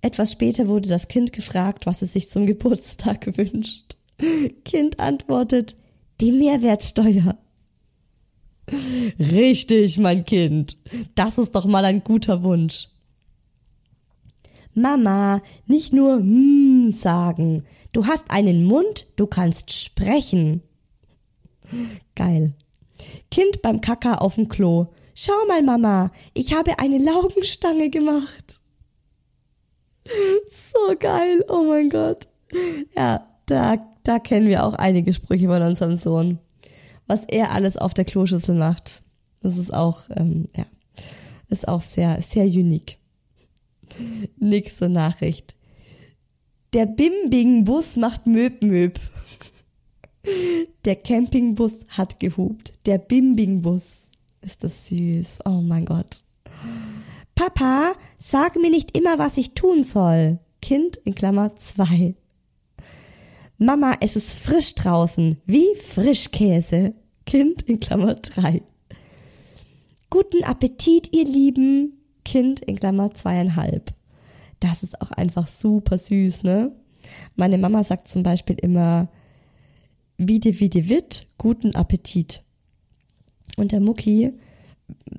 Etwas 0.00 0.32
später 0.32 0.68
wurde 0.68 0.88
das 0.88 1.08
Kind 1.08 1.32
gefragt, 1.32 1.86
was 1.86 2.02
es 2.02 2.12
sich 2.12 2.30
zum 2.30 2.46
Geburtstag 2.46 3.36
wünscht. 3.36 3.96
Kind 4.64 5.00
antwortet, 5.00 5.76
die 6.20 6.32
Mehrwertsteuer. 6.32 7.36
Richtig, 9.18 9.98
mein 9.98 10.24
Kind. 10.24 10.76
Das 11.14 11.38
ist 11.38 11.54
doch 11.54 11.66
mal 11.66 11.84
ein 11.84 12.04
guter 12.04 12.42
Wunsch. 12.42 12.88
Mama, 14.74 15.42
nicht 15.66 15.92
nur 15.92 16.18
hm 16.18 16.92
sagen. 16.92 17.64
Du 17.92 18.06
hast 18.06 18.30
einen 18.30 18.64
Mund, 18.64 19.06
du 19.16 19.26
kannst 19.26 19.72
sprechen. 19.72 20.62
Geil. 22.14 22.54
Kind 23.30 23.62
beim 23.62 23.80
Kacker 23.80 24.22
auf 24.22 24.36
dem 24.36 24.48
Klo. 24.48 24.88
Schau 25.14 25.32
mal, 25.48 25.62
Mama, 25.62 26.12
ich 26.34 26.54
habe 26.54 26.78
eine 26.78 26.98
Laugenstange 26.98 27.90
gemacht. 27.90 28.60
So 30.48 30.96
geil, 30.98 31.44
oh 31.48 31.64
mein 31.64 31.90
Gott. 31.90 32.26
Ja, 32.96 33.26
da, 33.46 33.76
da 34.04 34.18
kennen 34.18 34.48
wir 34.48 34.64
auch 34.64 34.74
einige 34.74 35.12
Sprüche 35.12 35.48
von 35.48 35.62
unserem 35.62 35.96
Sohn. 35.96 36.38
Was 37.06 37.24
er 37.24 37.52
alles 37.52 37.76
auf 37.76 37.94
der 37.94 38.04
Kloschüssel 38.04 38.54
macht. 38.54 39.02
Das 39.42 39.56
ist 39.56 39.72
auch, 39.72 40.02
ähm, 40.16 40.46
ja, 40.56 40.66
ist 41.48 41.68
auch 41.68 41.80
sehr, 41.80 42.20
sehr 42.22 42.44
unique. 42.44 42.98
Nächste 44.38 44.88
Nachricht. 44.88 45.56
Der 46.74 46.86
Bimbing-Bus 46.86 47.96
macht 47.96 48.26
Möb-Möb. 48.26 49.00
Der 50.84 50.96
Campingbus 50.96 51.86
hat 51.88 52.18
gehupt. 52.18 52.74
Der 52.84 52.98
Bimbing-Bus. 52.98 54.08
Ist 54.42 54.62
das 54.62 54.88
süß. 54.88 55.40
Oh 55.46 55.62
mein 55.62 55.86
Gott. 55.86 56.18
Papa, 57.38 57.92
sag 58.18 58.56
mir 58.56 58.68
nicht 58.68 58.98
immer, 58.98 59.20
was 59.20 59.36
ich 59.36 59.54
tun 59.54 59.84
soll. 59.84 60.40
Kind 60.60 60.96
in 60.96 61.14
Klammer 61.14 61.54
2. 61.54 62.16
Mama, 63.58 63.94
es 64.00 64.16
ist 64.16 64.40
frisch 64.40 64.74
draußen, 64.74 65.40
wie 65.46 65.76
Frischkäse. 65.76 66.94
Kind 67.26 67.62
in 67.62 67.78
Klammer 67.78 68.16
3. 68.16 68.60
Guten 70.10 70.42
Appetit, 70.42 71.14
ihr 71.14 71.26
Lieben. 71.26 72.02
Kind 72.24 72.58
in 72.58 72.76
Klammer 72.80 73.14
zweieinhalb. 73.14 73.94
Das 74.58 74.82
ist 74.82 75.00
auch 75.00 75.12
einfach 75.12 75.46
super 75.46 75.96
süß, 75.96 76.42
ne? 76.42 76.72
Meine 77.36 77.56
Mama 77.56 77.84
sagt 77.84 78.08
zum 78.08 78.24
Beispiel 78.24 78.56
immer, 78.60 79.12
wie 80.16 80.40
dir 80.40 80.58
wird, 80.58 81.28
guten 81.38 81.76
Appetit. 81.76 82.42
Und 83.56 83.70
der 83.70 83.78
Mucki 83.78 84.32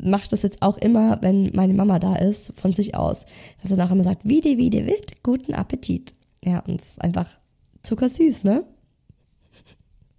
macht 0.02 0.32
das 0.32 0.44
jetzt 0.44 0.62
auch 0.62 0.78
immer, 0.78 1.22
wenn 1.22 1.52
meine 1.54 1.74
Mama 1.74 2.00
da 2.00 2.16
ist, 2.16 2.54
von 2.56 2.74
sich 2.74 2.96
aus. 2.96 3.26
Dass 3.62 3.72
er 3.72 3.86
auch 3.86 3.92
immer 3.92 4.04
sagt, 4.04 4.22
wie 4.24 4.42
dir 4.42 4.58
wie 4.58 4.70
dir 4.70 4.86
wird, 4.86 5.24
guten 5.24 5.54
Appetit. 5.54 6.16
Ja, 6.44 6.60
und 6.60 6.82
es 6.82 6.92
ist 6.92 7.02
einfach 7.02 7.28
zuckersüß, 7.84 8.44
ne? 8.44 8.64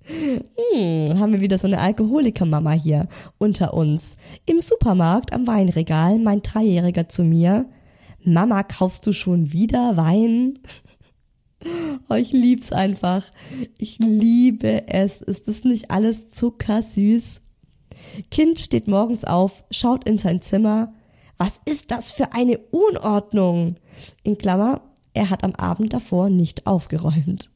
Hm, 0.05 1.19
haben 1.19 1.33
wir 1.33 1.41
wieder 1.41 1.59
so 1.59 1.67
eine 1.67 1.79
Alkoholiker-Mama 1.79 2.73
hier 2.73 3.09
unter 3.39 3.75
uns. 3.75 4.17
Im 4.47 4.61
Supermarkt 4.61 5.33
am 5.33 5.47
Weinregal 5.47 6.19
mein 6.19 6.43
Dreijähriger 6.43 7.09
zu 7.09 7.23
mir. 7.23 7.67
Mama, 8.23 8.63
kaufst 8.65 9.07
du 9.07 9.13
schon 9.13 9.53
wieder 9.53 9.97
Wein? 9.97 10.59
Oh, 12.09 12.15
ich 12.15 12.33
lieb's 12.33 12.73
einfach. 12.73 13.31
Ich 13.79 13.99
liebe 13.99 14.89
es. 14.89 15.21
Ist 15.21 15.47
das 15.47 15.65
nicht 15.65 15.91
alles 15.91 16.31
zuckersüß? 16.31 17.43
Kind 18.31 18.59
steht 18.59 18.89
morgens 18.89 19.25
auf, 19.25 19.65
schaut 19.71 20.09
in 20.09 20.19
sein 20.19 20.43
Zimmer. 20.43 20.93
Was 21.39 21.61
ist 21.65 21.91
das 21.91 22.13
für 22.13 22.33
eine 22.33 22.59
Unordnung? 22.71 23.77
In 24.23 24.39
Klammer, 24.39 24.83
er 25.15 25.31
hat 25.31 25.45
am 25.45 25.55
Abend 25.55 25.93
davor 25.93 26.29
nicht 26.29 26.67
aufgeräumt. 26.67 27.51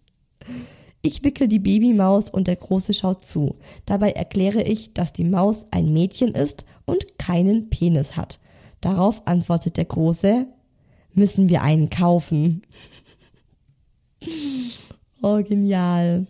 Ich 1.03 1.23
wickel 1.23 1.49
die 1.49 1.59
Babymaus 1.59 2.31
und 2.31 2.49
der 2.49 2.57
Große 2.57 2.95
schaut 2.95 3.27
zu. 3.27 3.57
Dabei 3.85 4.13
erkläre 4.13 4.63
ich, 4.63 4.95
dass 4.95 5.13
die 5.13 5.25
Maus 5.25 5.67
ein 5.71 5.93
Mädchen 5.93 6.35
ist 6.35 6.65
und 6.87 7.19
keinen 7.19 7.69
Penis 7.69 8.17
hat. 8.17 8.41
Darauf 8.81 9.27
antwortet 9.27 9.77
der 9.77 9.85
Große, 9.85 10.47
müssen 11.13 11.49
wir 11.51 11.63
einen 11.63 11.91
kaufen. 11.91 12.63
oh, 15.23 15.43
genial. 15.43 16.27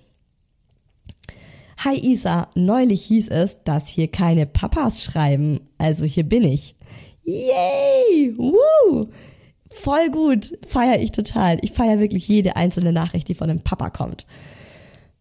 Hi 1.84 1.98
Isa, 1.98 2.48
neulich 2.54 3.04
hieß 3.04 3.28
es, 3.28 3.62
dass 3.62 3.88
hier 3.88 4.08
keine 4.08 4.46
Papas 4.46 5.04
schreiben. 5.04 5.60
Also 5.76 6.06
hier 6.06 6.24
bin 6.24 6.42
ich. 6.42 6.76
Yay! 7.24 8.32
Woo! 8.38 9.08
Voll 9.68 10.08
gut. 10.10 10.56
Feier 10.66 10.98
ich 10.98 11.12
total. 11.12 11.58
Ich 11.60 11.72
feier 11.72 11.98
wirklich 11.98 12.26
jede 12.26 12.56
einzelne 12.56 12.90
Nachricht, 12.90 13.28
die 13.28 13.34
von 13.34 13.50
einem 13.50 13.60
Papa 13.60 13.90
kommt. 13.90 14.26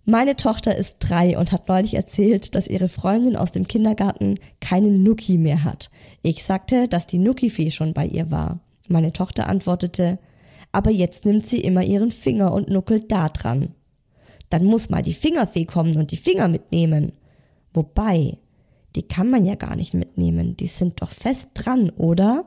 Meine 0.05 0.37
Tochter 0.37 0.73
ist 0.77 0.99
drei 0.99 1.37
und 1.37 1.51
hat 1.51 1.67
neulich 1.67 1.95
erzählt, 1.95 2.55
dass 2.55 2.69
ihre 2.69 2.87
Freundin 2.87 3.35
aus 3.35 3.51
dem 3.51 3.67
Kindergarten 3.67 4.39
keinen 4.61 5.03
Nuki 5.03 5.37
mehr 5.37 5.65
hat. 5.65 5.91
Ich 6.21 6.45
sagte, 6.45 6.87
dass 6.87 7.07
die 7.07 7.19
Nuki-Fee 7.19 7.71
schon 7.71 7.93
bei 7.93 8.05
ihr 8.05 8.31
war. 8.31 8.61
Meine 8.87 9.11
Tochter 9.11 9.49
antwortete, 9.49 10.17
aber 10.71 10.91
jetzt 10.91 11.25
nimmt 11.25 11.45
sie 11.45 11.59
immer 11.59 11.83
ihren 11.83 12.11
Finger 12.11 12.53
und 12.53 12.69
nuckelt 12.69 13.11
da 13.11 13.27
dran. 13.27 13.75
Dann 14.53 14.65
muss 14.65 14.91
mal 14.91 15.01
die 15.01 15.15
Fingerfee 15.15 15.65
kommen 15.65 15.97
und 15.97 16.11
die 16.11 16.15
Finger 16.15 16.47
mitnehmen. 16.47 17.13
Wobei, 17.73 18.37
die 18.95 19.01
kann 19.01 19.27
man 19.31 19.45
ja 19.45 19.55
gar 19.55 19.75
nicht 19.75 19.95
mitnehmen, 19.95 20.55
die 20.55 20.67
sind 20.67 21.01
doch 21.01 21.09
fest 21.09 21.47
dran, 21.55 21.89
oder? 21.89 22.45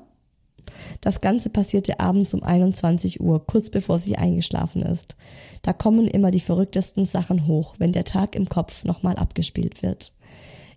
Das 1.01 1.21
Ganze 1.21 1.51
passierte 1.51 1.99
abends 1.99 2.33
um 2.33 2.45
21 2.45 3.21
Uhr, 3.21 3.45
kurz 3.45 3.71
bevor 3.71 3.99
sie 3.99 4.15
eingeschlafen 4.15 4.83
ist. 4.83 5.17
Da 5.63 5.73
kommen 5.73 6.07
immer 6.07 6.31
die 6.31 6.39
verrücktesten 6.39 7.07
Sachen 7.07 7.49
hoch, 7.49 7.75
wenn 7.79 7.91
der 7.91 8.05
Tag 8.05 8.37
im 8.37 8.49
Kopf 8.49 8.85
nochmal 8.85 9.17
abgespielt 9.17 9.83
wird. 9.83 10.13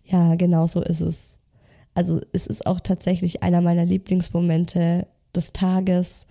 Ja, 0.05 0.33
genau 0.33 0.65
so 0.65 0.81
ist 0.81 1.01
es. 1.01 1.37
Also 1.93 2.21
es 2.33 2.47
ist 2.47 2.65
auch 2.65 2.79
tatsächlich 2.79 3.43
einer 3.43 3.61
meiner 3.61 3.85
Lieblingsmomente 3.85 5.05
des 5.35 5.53
Tages, 5.53 6.25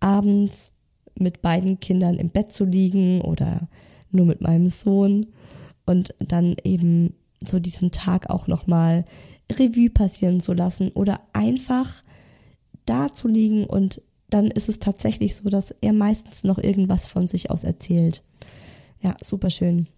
abends 0.00 0.72
mit 1.18 1.42
beiden 1.42 1.80
Kindern 1.80 2.16
im 2.16 2.30
Bett 2.30 2.50
zu 2.54 2.64
liegen 2.64 3.20
oder 3.20 3.68
nur 4.14 4.26
mit 4.26 4.40
meinem 4.40 4.68
Sohn 4.68 5.26
und 5.86 6.14
dann 6.18 6.56
eben 6.64 7.14
so 7.40 7.58
diesen 7.58 7.90
Tag 7.90 8.30
auch 8.30 8.46
nochmal 8.46 9.04
Revue 9.50 9.90
passieren 9.90 10.40
zu 10.40 10.52
lassen 10.52 10.90
oder 10.90 11.20
einfach 11.32 12.02
da 12.86 13.12
zu 13.12 13.28
liegen 13.28 13.64
und 13.64 14.02
dann 14.30 14.46
ist 14.46 14.68
es 14.68 14.78
tatsächlich 14.78 15.36
so, 15.36 15.50
dass 15.50 15.74
er 15.80 15.92
meistens 15.92 16.42
noch 16.42 16.58
irgendwas 16.58 17.06
von 17.06 17.28
sich 17.28 17.50
aus 17.50 17.64
erzählt. 17.64 18.22
Ja, 19.00 19.16
super 19.22 19.50
schön. 19.50 19.88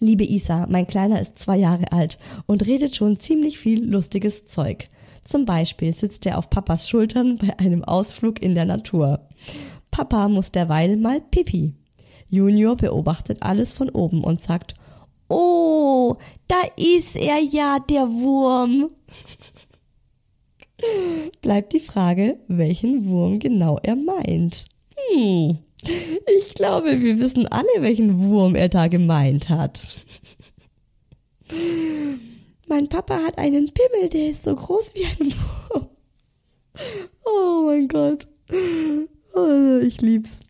Liebe 0.00 0.24
Isa, 0.24 0.66
mein 0.68 0.86
Kleiner 0.86 1.20
ist 1.20 1.38
zwei 1.38 1.56
Jahre 1.56 1.92
alt 1.92 2.18
und 2.46 2.66
redet 2.66 2.96
schon 2.96 3.20
ziemlich 3.20 3.58
viel 3.58 3.84
lustiges 3.84 4.46
Zeug. 4.46 4.84
Zum 5.24 5.44
Beispiel 5.44 5.92
sitzt 5.92 6.24
er 6.26 6.38
auf 6.38 6.50
Papas 6.50 6.88
Schultern 6.88 7.38
bei 7.38 7.58
einem 7.58 7.84
Ausflug 7.84 8.42
in 8.42 8.54
der 8.54 8.64
Natur. 8.64 9.28
Papa 9.90 10.28
muss 10.28 10.52
derweil 10.52 10.96
mal 10.96 11.20
pipi. 11.20 11.74
Junior 12.28 12.76
beobachtet 12.76 13.42
alles 13.42 13.72
von 13.72 13.88
oben 13.90 14.24
und 14.24 14.40
sagt, 14.40 14.74
Oh, 15.28 16.16
da 16.46 16.56
ist 16.76 17.16
er 17.16 17.40
ja, 17.40 17.78
der 17.80 18.08
Wurm. 18.08 18.88
Bleibt 21.42 21.72
die 21.72 21.80
Frage, 21.80 22.38
welchen 22.48 23.08
Wurm 23.08 23.38
genau 23.38 23.78
er 23.82 23.96
meint. 23.96 24.66
Hm, 24.94 25.58
ich 26.38 26.54
glaube, 26.54 27.00
wir 27.00 27.18
wissen 27.18 27.46
alle, 27.48 27.66
welchen 27.80 28.22
Wurm 28.22 28.54
er 28.54 28.68
da 28.68 28.86
gemeint 28.88 29.48
hat. 29.48 29.96
Mein 32.68 32.88
Papa 32.88 33.20
hat 33.22 33.38
einen 33.38 33.72
Pimmel, 33.72 34.08
der 34.08 34.30
ist 34.30 34.44
so 34.44 34.54
groß 34.54 34.92
wie 34.94 35.04
ein 35.04 35.32
Wurm. 35.32 35.88
Oh 37.24 37.62
mein 37.66 37.88
Gott. 37.88 38.28
Oh, 39.36 39.80
ich 39.82 40.00
lieb's. 40.00 40.40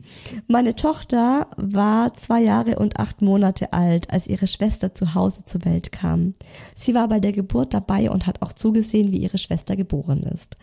Meine 0.47 0.77
Tochter 0.77 1.49
war 1.57 2.15
zwei 2.15 2.41
Jahre 2.41 2.79
und 2.79 3.01
acht 3.01 3.21
Monate 3.21 3.73
alt, 3.73 4.11
als 4.11 4.29
ihre 4.29 4.47
Schwester 4.47 4.95
zu 4.95 5.17
Hause 5.17 5.45
zur 5.45 5.65
Welt 5.65 5.91
kam. 5.91 6.35
Sie 6.77 6.95
war 6.95 7.09
bei 7.09 7.19
der 7.19 7.33
Geburt 7.33 7.75
dabei 7.75 8.13
und 8.13 8.29
hat 8.29 8.43
auch 8.43 8.53
zugesehen, 8.53 9.11
wie 9.11 9.19
ihre 9.19 9.39
Schwester 9.39 9.75
geboren 9.75 10.23
ist. 10.23 10.55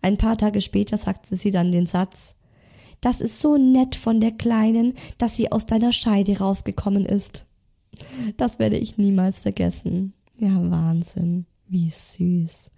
Ein 0.00 0.16
paar 0.16 0.38
Tage 0.38 0.60
später 0.60 0.96
sagte 0.96 1.36
sie 1.36 1.50
dann 1.50 1.72
den 1.72 1.86
Satz, 1.86 2.34
das 3.00 3.20
ist 3.20 3.40
so 3.40 3.56
nett 3.56 3.96
von 3.96 4.20
der 4.20 4.30
Kleinen, 4.30 4.94
dass 5.18 5.34
sie 5.34 5.50
aus 5.50 5.66
deiner 5.66 5.92
Scheide 5.92 6.38
rausgekommen 6.38 7.04
ist. 7.04 7.46
Das 8.36 8.60
werde 8.60 8.78
ich 8.78 8.96
niemals 8.96 9.40
vergessen. 9.40 10.12
Ja, 10.38 10.54
Wahnsinn. 10.70 11.46
Wie 11.66 11.90
süß. 11.90 12.70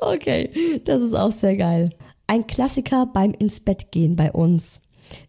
Okay, 0.00 0.80
das 0.84 1.00
ist 1.00 1.14
auch 1.14 1.32
sehr 1.32 1.56
geil. 1.56 1.90
Ein 2.32 2.46
Klassiker 2.46 3.04
beim 3.04 3.32
ins 3.32 3.60
Bett 3.60 3.92
gehen 3.92 4.16
bei 4.16 4.32
uns 4.32 4.80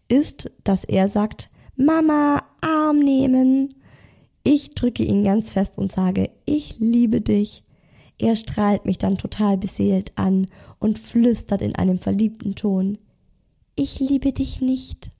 ist, 0.08 0.50
dass 0.64 0.84
er 0.84 1.10
sagt, 1.10 1.50
Mama, 1.76 2.42
Arm 2.62 2.98
nehmen. 3.00 3.74
Ich 4.42 4.70
drücke 4.70 5.04
ihn 5.04 5.22
ganz 5.22 5.52
fest 5.52 5.76
und 5.76 5.92
sage, 5.92 6.30
ich 6.46 6.78
liebe 6.78 7.20
dich. 7.20 7.62
Er 8.16 8.36
strahlt 8.36 8.86
mich 8.86 8.96
dann 8.96 9.18
total 9.18 9.58
beseelt 9.58 10.16
an 10.16 10.46
und 10.78 10.98
flüstert 10.98 11.60
in 11.60 11.74
einem 11.74 11.98
verliebten 11.98 12.54
Ton, 12.54 12.96
ich 13.76 14.00
liebe 14.00 14.32
dich 14.32 14.62
nicht. 14.62 15.10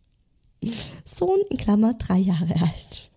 Sohn 1.04 1.40
in 1.50 1.58
Klammer 1.58 1.92
drei 1.92 2.16
Jahre 2.16 2.62
alt. 2.62 3.12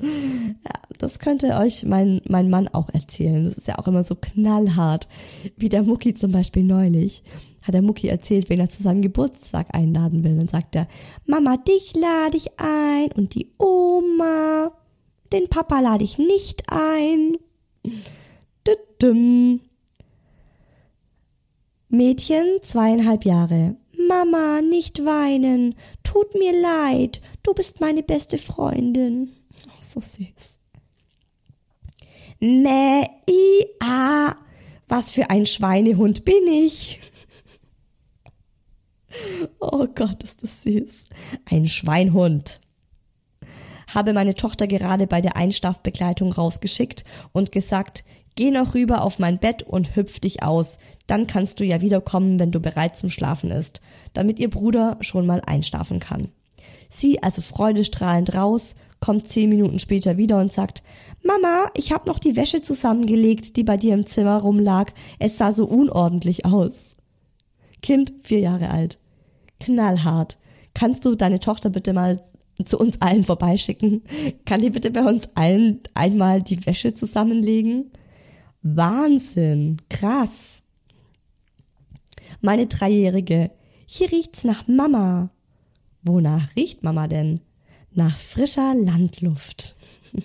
Ja, 0.00 0.72
das 0.98 1.18
könnte 1.18 1.56
euch 1.56 1.84
mein, 1.84 2.20
mein 2.28 2.50
Mann 2.50 2.68
auch 2.68 2.90
erzählen. 2.90 3.44
Das 3.44 3.54
ist 3.54 3.66
ja 3.66 3.78
auch 3.78 3.88
immer 3.88 4.04
so 4.04 4.14
knallhart. 4.14 5.08
Wie 5.56 5.68
der 5.68 5.82
Mucki 5.82 6.14
zum 6.14 6.32
Beispiel 6.32 6.64
neulich. 6.64 7.22
Hat 7.62 7.74
der 7.74 7.82
Mucki 7.82 8.08
erzählt, 8.08 8.50
wenn 8.50 8.60
er 8.60 8.68
zu 8.68 8.82
seinem 8.82 9.00
Geburtstag 9.00 9.74
einladen 9.74 10.22
will. 10.22 10.36
Dann 10.36 10.48
sagt 10.48 10.76
er, 10.76 10.86
Mama, 11.24 11.56
dich 11.56 11.94
lade 11.96 12.36
ich 12.36 12.58
ein 12.58 13.10
und 13.16 13.34
die 13.34 13.52
Oma. 13.58 14.72
Den 15.32 15.48
Papa 15.48 15.80
lade 15.80 16.04
ich 16.04 16.18
nicht 16.18 16.64
ein. 16.68 17.36
Mädchen, 21.88 22.46
zweieinhalb 22.62 23.24
Jahre. 23.24 23.76
Mama, 24.08 24.60
nicht 24.60 25.04
weinen. 25.04 25.74
Tut 26.02 26.34
mir 26.34 26.52
leid. 26.52 27.22
Du 27.42 27.54
bist 27.54 27.80
meine 27.80 28.02
beste 28.02 28.38
Freundin 28.38 29.32
so 29.92 30.00
süß. 30.00 30.58
Mäh, 32.40 33.04
i, 33.28 33.64
a, 33.82 34.34
was 34.88 35.10
für 35.10 35.30
ein 35.30 35.46
Schweinehund 35.46 36.24
bin 36.24 36.46
ich. 36.46 37.00
Oh 39.60 39.86
Gott, 39.94 40.22
ist 40.22 40.42
das 40.42 40.62
süß. 40.62 41.06
Ein 41.46 41.66
Schweinhund. 41.66 42.60
Habe 43.94 44.12
meine 44.12 44.34
Tochter 44.34 44.66
gerade 44.66 45.06
bei 45.06 45.20
der 45.20 45.36
Einschlafbegleitung 45.36 46.32
rausgeschickt 46.32 47.04
und 47.32 47.52
gesagt, 47.52 48.04
geh 48.34 48.50
noch 48.50 48.74
rüber 48.74 49.02
auf 49.02 49.18
mein 49.18 49.38
Bett 49.38 49.62
und 49.62 49.96
hüpf 49.96 50.20
dich 50.20 50.42
aus. 50.42 50.78
Dann 51.06 51.26
kannst 51.26 51.60
du 51.60 51.64
ja 51.64 51.80
wiederkommen, 51.80 52.38
wenn 52.38 52.52
du 52.52 52.60
bereit 52.60 52.96
zum 52.96 53.08
Schlafen 53.08 53.50
ist, 53.50 53.80
damit 54.12 54.38
ihr 54.38 54.50
Bruder 54.50 54.98
schon 55.00 55.24
mal 55.24 55.40
einschlafen 55.46 56.00
kann. 56.00 56.28
Sie 56.88 57.22
also 57.22 57.42
freudestrahlend 57.42 58.34
raus, 58.34 58.74
kommt 59.00 59.28
zehn 59.28 59.50
Minuten 59.50 59.78
später 59.78 60.16
wieder 60.16 60.40
und 60.40 60.52
sagt, 60.52 60.82
Mama, 61.22 61.66
ich 61.76 61.92
hab 61.92 62.06
noch 62.06 62.18
die 62.18 62.36
Wäsche 62.36 62.62
zusammengelegt, 62.62 63.56
die 63.56 63.64
bei 63.64 63.76
dir 63.76 63.94
im 63.94 64.06
Zimmer 64.06 64.38
rumlag. 64.38 64.92
Es 65.18 65.38
sah 65.38 65.52
so 65.52 65.66
unordentlich 65.66 66.44
aus. 66.44 66.96
Kind, 67.82 68.14
vier 68.22 68.40
Jahre 68.40 68.70
alt. 68.70 68.98
Knallhart. 69.60 70.38
Kannst 70.74 71.04
du 71.04 71.14
deine 71.14 71.40
Tochter 71.40 71.70
bitte 71.70 71.92
mal 71.92 72.22
zu 72.64 72.78
uns 72.78 73.00
allen 73.00 73.24
vorbeischicken? 73.24 74.02
Kann 74.44 74.60
die 74.60 74.70
bitte 74.70 74.90
bei 74.90 75.04
uns 75.04 75.28
allen 75.34 75.80
einmal 75.94 76.42
die 76.42 76.64
Wäsche 76.66 76.94
zusammenlegen? 76.94 77.90
Wahnsinn. 78.62 79.82
Krass. 79.88 80.62
Meine 82.40 82.66
Dreijährige. 82.66 83.50
Hier 83.86 84.10
riecht's 84.10 84.44
nach 84.44 84.66
Mama. 84.66 85.30
Wonach 86.02 86.54
riecht 86.56 86.82
Mama 86.82 87.08
denn? 87.08 87.40
Nach 87.96 88.14
frischer 88.14 88.74
Landluft. 88.74 89.74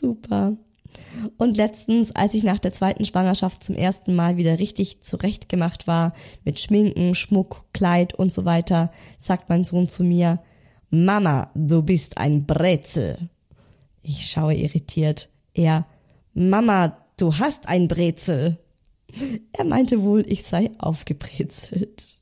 Super. 0.00 0.56
Und 1.36 1.58
letztens, 1.58 2.16
als 2.16 2.32
ich 2.32 2.44
nach 2.44 2.58
der 2.58 2.72
zweiten 2.72 3.04
Schwangerschaft 3.04 3.62
zum 3.62 3.74
ersten 3.74 4.14
Mal 4.14 4.38
wieder 4.38 4.58
richtig 4.58 5.02
zurechtgemacht 5.02 5.86
war, 5.86 6.14
mit 6.44 6.60
Schminken, 6.60 7.14
Schmuck, 7.14 7.62
Kleid 7.74 8.14
und 8.14 8.32
so 8.32 8.46
weiter, 8.46 8.90
sagt 9.18 9.50
mein 9.50 9.64
Sohn 9.64 9.86
zu 9.86 10.02
mir, 10.02 10.42
Mama, 10.88 11.50
du 11.54 11.82
bist 11.82 12.16
ein 12.16 12.46
Brezel. 12.46 13.28
Ich 14.02 14.30
schaue 14.30 14.54
irritiert. 14.54 15.28
Er, 15.52 15.86
Mama, 16.32 16.96
du 17.18 17.34
hast 17.36 17.68
ein 17.68 17.86
Brezel. 17.86 18.56
Er 19.52 19.64
meinte 19.64 20.02
wohl, 20.02 20.24
ich 20.26 20.42
sei 20.42 20.70
aufgebrezelt. 20.78 22.20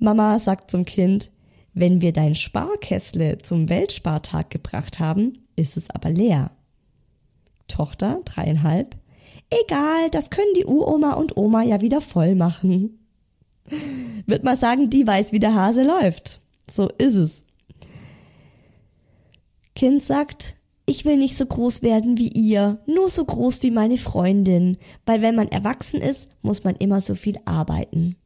Mama 0.00 0.38
sagt 0.38 0.70
zum 0.70 0.86
Kind, 0.86 1.30
wenn 1.74 2.00
wir 2.00 2.12
dein 2.12 2.34
Sparkessle 2.34 3.38
zum 3.38 3.68
Weltspartag 3.68 4.48
gebracht 4.48 4.98
haben, 4.98 5.34
ist 5.56 5.76
es 5.76 5.90
aber 5.90 6.08
leer. 6.08 6.50
Tochter, 7.68 8.22
dreieinhalb, 8.24 8.96
egal, 9.50 10.10
das 10.10 10.30
können 10.30 10.54
die 10.56 10.64
Uroma 10.64 11.12
und 11.12 11.36
Oma 11.36 11.62
ja 11.62 11.82
wieder 11.82 12.00
voll 12.00 12.34
machen. 12.34 12.98
Wird 14.26 14.42
mal 14.42 14.56
sagen, 14.56 14.88
die 14.88 15.06
weiß, 15.06 15.32
wie 15.32 15.38
der 15.38 15.54
Hase 15.54 15.82
läuft. 15.82 16.40
So 16.70 16.88
ist 16.88 17.14
es. 17.14 17.44
Kind 19.76 20.02
sagt, 20.02 20.56
ich 20.86 21.04
will 21.04 21.18
nicht 21.18 21.36
so 21.36 21.44
groß 21.44 21.82
werden 21.82 22.16
wie 22.18 22.28
ihr, 22.28 22.80
nur 22.86 23.10
so 23.10 23.24
groß 23.24 23.62
wie 23.62 23.70
meine 23.70 23.98
Freundin, 23.98 24.78
weil 25.04 25.20
wenn 25.20 25.36
man 25.36 25.48
erwachsen 25.48 26.00
ist, 26.00 26.28
muss 26.42 26.64
man 26.64 26.74
immer 26.76 27.00
so 27.00 27.14
viel 27.14 27.38
arbeiten 27.44 28.16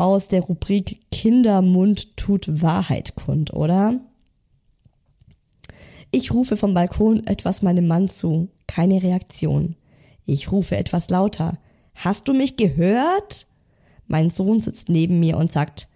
aus 0.00 0.28
der 0.28 0.40
Rubrik 0.40 1.00
Kindermund 1.12 2.16
tut 2.16 2.62
Wahrheit 2.62 3.14
kund, 3.14 3.52
oder? 3.52 4.00
Ich 6.10 6.32
rufe 6.32 6.56
vom 6.56 6.74
Balkon 6.74 7.26
etwas 7.26 7.62
meinem 7.62 7.86
Mann 7.86 8.08
zu. 8.08 8.48
Keine 8.66 9.02
Reaktion. 9.02 9.76
Ich 10.24 10.50
rufe 10.50 10.76
etwas 10.76 11.10
lauter. 11.10 11.58
Hast 11.94 12.28
du 12.28 12.32
mich 12.32 12.56
gehört? 12.56 13.46
Mein 14.06 14.30
Sohn 14.30 14.60
sitzt 14.60 14.88
neben 14.88 15.20
mir 15.20 15.36
und 15.36 15.52
sagt, 15.52 15.86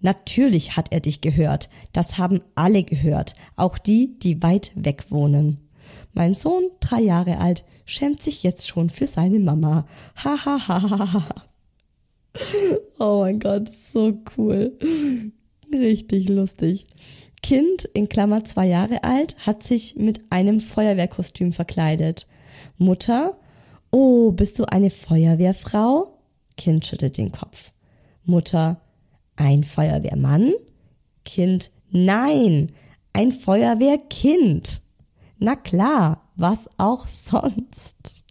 Natürlich 0.00 0.76
hat 0.76 0.92
er 0.92 1.00
dich 1.00 1.22
gehört. 1.22 1.70
Das 1.94 2.18
haben 2.18 2.42
alle 2.54 2.82
gehört, 2.82 3.34
auch 3.56 3.78
die, 3.78 4.18
die 4.18 4.42
weit 4.42 4.72
weg 4.74 5.10
wohnen. 5.10 5.70
Mein 6.12 6.34
Sohn, 6.34 6.64
drei 6.80 7.00
Jahre 7.00 7.38
alt, 7.38 7.64
schämt 7.86 8.22
sich 8.22 8.42
jetzt 8.42 8.68
schon 8.68 8.90
für 8.90 9.06
seine 9.06 9.38
Mama. 9.38 9.86
Ha 10.22 10.36
ha 10.44 10.58
ha 10.68 10.82
ha 10.82 11.12
ha. 11.14 11.24
Oh 12.98 13.20
mein 13.20 13.40
Gott, 13.40 13.68
so 13.72 14.18
cool. 14.36 14.76
Richtig 15.72 16.28
lustig. 16.28 16.86
Kind, 17.42 17.84
in 17.84 18.08
Klammer 18.08 18.44
zwei 18.44 18.66
Jahre 18.66 19.04
alt, 19.04 19.36
hat 19.46 19.62
sich 19.62 19.96
mit 19.96 20.22
einem 20.30 20.60
Feuerwehrkostüm 20.60 21.52
verkleidet. 21.52 22.26
Mutter, 22.78 23.38
oh, 23.90 24.32
bist 24.32 24.58
du 24.58 24.64
eine 24.64 24.90
Feuerwehrfrau? 24.90 26.18
Kind 26.56 26.86
schüttelt 26.86 27.18
den 27.18 27.32
Kopf. 27.32 27.72
Mutter, 28.24 28.80
ein 29.36 29.62
Feuerwehrmann? 29.62 30.54
Kind, 31.24 31.70
nein, 31.90 32.72
ein 33.12 33.30
Feuerwehrkind. 33.32 34.82
Na 35.38 35.56
klar, 35.56 36.30
was 36.36 36.68
auch 36.78 37.06
sonst. 37.06 38.24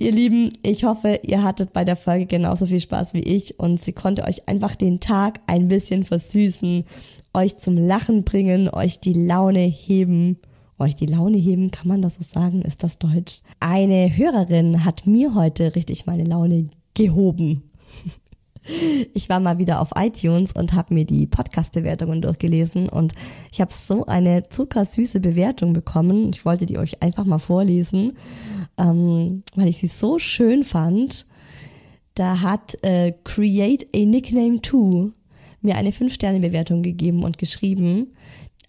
Ihr 0.00 0.12
Lieben, 0.12 0.48
ich 0.62 0.84
hoffe, 0.84 1.20
ihr 1.24 1.42
hattet 1.42 1.74
bei 1.74 1.84
der 1.84 1.94
Folge 1.94 2.24
genauso 2.24 2.64
viel 2.64 2.80
Spaß 2.80 3.12
wie 3.12 3.20
ich 3.20 3.60
und 3.60 3.82
sie 3.82 3.92
konnte 3.92 4.24
euch 4.24 4.48
einfach 4.48 4.74
den 4.74 4.98
Tag 4.98 5.40
ein 5.46 5.68
bisschen 5.68 6.04
versüßen, 6.04 6.84
euch 7.34 7.58
zum 7.58 7.76
Lachen 7.76 8.24
bringen, 8.24 8.70
euch 8.70 9.00
die 9.00 9.12
Laune 9.12 9.60
heben. 9.60 10.38
Euch 10.78 10.96
die 10.96 11.04
Laune 11.04 11.36
heben, 11.36 11.70
kann 11.70 11.86
man 11.86 12.00
das 12.00 12.14
so 12.14 12.22
sagen? 12.22 12.62
Ist 12.62 12.82
das 12.82 12.98
Deutsch? 12.98 13.42
Eine 13.60 14.16
Hörerin 14.16 14.86
hat 14.86 15.06
mir 15.06 15.34
heute 15.34 15.76
richtig 15.76 16.06
meine 16.06 16.24
Laune 16.24 16.70
gehoben. 16.94 17.64
Ich 19.14 19.28
war 19.28 19.40
mal 19.40 19.58
wieder 19.58 19.80
auf 19.80 19.90
iTunes 19.96 20.52
und 20.52 20.74
habe 20.74 20.94
mir 20.94 21.04
die 21.04 21.26
Podcast-Bewertungen 21.26 22.20
durchgelesen 22.20 22.88
und 22.88 23.14
ich 23.50 23.60
habe 23.60 23.72
so 23.72 24.04
eine 24.04 24.48
zuckersüße 24.48 25.20
Bewertung 25.20 25.72
bekommen. 25.72 26.30
Ich 26.32 26.44
wollte 26.44 26.66
die 26.66 26.78
euch 26.78 27.02
einfach 27.02 27.24
mal 27.24 27.38
vorlesen, 27.38 28.12
ähm, 28.76 29.42
weil 29.54 29.68
ich 29.68 29.78
sie 29.78 29.86
so 29.86 30.18
schön 30.18 30.62
fand. 30.62 31.26
Da 32.14 32.42
hat 32.42 32.76
äh, 32.82 33.12
Create 33.24 33.86
a 33.94 34.04
Nickname 34.04 34.60
2 34.60 35.12
mir 35.62 35.76
eine 35.76 35.90
5-Sterne-Bewertung 35.90 36.82
gegeben 36.82 37.24
und 37.24 37.38
geschrieben, 37.38 38.08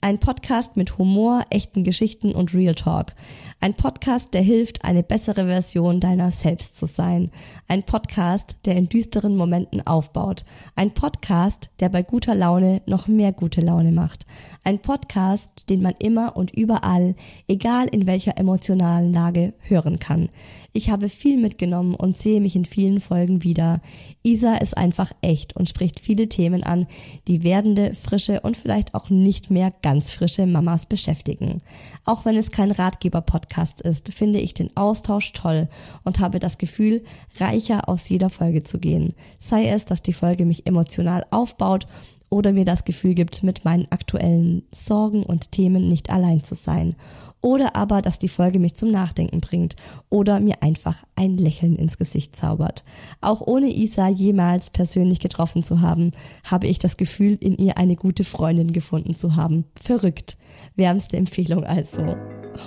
ein 0.03 0.19
Podcast 0.19 0.77
mit 0.77 0.97
Humor, 0.97 1.45
echten 1.51 1.83
Geschichten 1.83 2.33
und 2.33 2.55
Real 2.55 2.73
Talk. 2.73 3.13
Ein 3.59 3.75
Podcast, 3.75 4.33
der 4.33 4.41
hilft, 4.41 4.83
eine 4.83 5.03
bessere 5.03 5.45
Version 5.45 5.99
deiner 5.99 6.31
selbst 6.31 6.75
zu 6.75 6.87
sein. 6.87 7.29
Ein 7.67 7.83
Podcast, 7.83 8.57
der 8.65 8.75
in 8.77 8.89
düsteren 8.89 9.35
Momenten 9.37 9.85
aufbaut. 9.85 10.43
Ein 10.75 10.95
Podcast, 10.95 11.69
der 11.79 11.89
bei 11.89 12.01
guter 12.01 12.33
Laune 12.33 12.81
noch 12.87 13.07
mehr 13.07 13.31
gute 13.31 13.61
Laune 13.61 13.91
macht. 13.91 14.25
Ein 14.63 14.79
Podcast, 14.79 15.71
den 15.71 15.81
man 15.81 15.95
immer 15.97 16.37
und 16.37 16.51
überall, 16.51 17.15
egal 17.47 17.87
in 17.87 18.05
welcher 18.05 18.37
emotionalen 18.37 19.11
Lage, 19.11 19.55
hören 19.61 19.97
kann. 19.97 20.29
Ich 20.71 20.91
habe 20.91 21.09
viel 21.09 21.37
mitgenommen 21.37 21.95
und 21.95 22.15
sehe 22.15 22.39
mich 22.39 22.55
in 22.55 22.65
vielen 22.65 22.99
Folgen 22.99 23.41
wieder. 23.41 23.81
Isa 24.21 24.57
ist 24.57 24.77
einfach 24.77 25.13
echt 25.23 25.55
und 25.55 25.67
spricht 25.67 25.99
viele 25.99 26.29
Themen 26.29 26.63
an, 26.63 26.85
die 27.27 27.41
werdende, 27.41 27.95
frische 27.95 28.41
und 28.41 28.55
vielleicht 28.55 28.93
auch 28.93 29.09
nicht 29.09 29.49
mehr 29.49 29.73
ganz 29.81 30.11
frische 30.11 30.45
Mamas 30.45 30.85
beschäftigen. 30.85 31.63
Auch 32.05 32.25
wenn 32.25 32.35
es 32.37 32.51
kein 32.51 32.69
Ratgeber-Podcast 32.69 33.81
ist, 33.81 34.13
finde 34.13 34.39
ich 34.39 34.53
den 34.53 34.77
Austausch 34.77 35.33
toll 35.33 35.69
und 36.03 36.19
habe 36.19 36.37
das 36.37 36.59
Gefühl, 36.59 37.03
reicher 37.39 37.89
aus 37.89 38.07
jeder 38.09 38.29
Folge 38.29 38.61
zu 38.61 38.77
gehen. 38.77 39.15
Sei 39.39 39.69
es, 39.69 39.85
dass 39.85 40.03
die 40.03 40.13
Folge 40.13 40.45
mich 40.45 40.67
emotional 40.67 41.25
aufbaut 41.31 41.87
oder 42.31 42.51
mir 42.51 42.65
das 42.65 42.85
Gefühl 42.85 43.13
gibt, 43.13 43.43
mit 43.43 43.63
meinen 43.65 43.85
aktuellen 43.91 44.63
Sorgen 44.73 45.21
und 45.21 45.51
Themen 45.51 45.87
nicht 45.87 46.09
allein 46.09 46.43
zu 46.43 46.55
sein 46.55 46.95
oder 47.41 47.75
aber, 47.75 48.01
dass 48.01 48.19
die 48.19 48.29
Folge 48.29 48.59
mich 48.59 48.75
zum 48.75 48.91
Nachdenken 48.91 49.41
bringt 49.41 49.75
oder 50.09 50.39
mir 50.39 50.61
einfach 50.61 51.03
ein 51.15 51.37
Lächeln 51.37 51.75
ins 51.75 51.97
Gesicht 51.97 52.35
zaubert. 52.35 52.83
Auch 53.19 53.41
ohne 53.41 53.67
Isa 53.67 54.07
jemals 54.07 54.69
persönlich 54.69 55.19
getroffen 55.19 55.63
zu 55.63 55.81
haben, 55.81 56.11
habe 56.49 56.67
ich 56.67 56.77
das 56.77 56.97
Gefühl, 56.97 57.37
in 57.39 57.57
ihr 57.57 57.77
eine 57.77 57.95
gute 57.95 58.23
Freundin 58.23 58.71
gefunden 58.71 59.15
zu 59.15 59.35
haben. 59.35 59.65
Verrückt. 59.79 60.37
Wärmste 60.75 61.17
Empfehlung 61.17 61.63
also. 61.63 62.15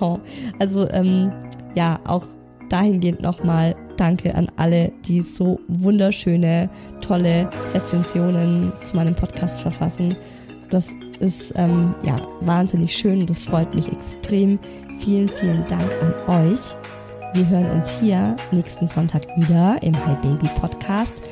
Oh. 0.01 0.19
Also 0.59 0.89
ähm, 0.91 1.33
ja, 1.75 2.01
auch 2.05 2.27
dahingehend 2.69 3.21
nochmal 3.21 3.77
Danke 3.97 4.35
an 4.35 4.51
alle, 4.57 4.93
die 5.07 5.21
so 5.23 5.61
wunderschöne, 5.69 6.69
tolle 7.01 7.49
Rezensionen 7.73 8.73
zu 8.83 8.97
meinem 8.97 9.15
Podcast 9.15 9.61
verfassen. 9.61 10.17
Das 10.71 10.89
ist 11.21 11.53
ähm, 11.57 11.95
ja 12.03 12.17
wahnsinnig 12.41 12.97
schön. 12.97 13.25
Das 13.27 13.45
freut 13.45 13.75
mich 13.75 13.91
extrem. 13.93 14.59
Vielen, 14.99 15.29
vielen 15.29 15.65
Dank 15.69 15.91
an 16.27 16.53
euch. 16.53 16.61
Wir 17.35 17.49
hören 17.49 17.71
uns 17.73 17.99
hier 17.99 18.37
nächsten 18.53 18.87
Sonntag 18.87 19.23
wieder 19.37 19.77
im 19.83 19.95
Hi 20.07 20.15
Baby 20.23 20.49
Podcast. 20.61 21.23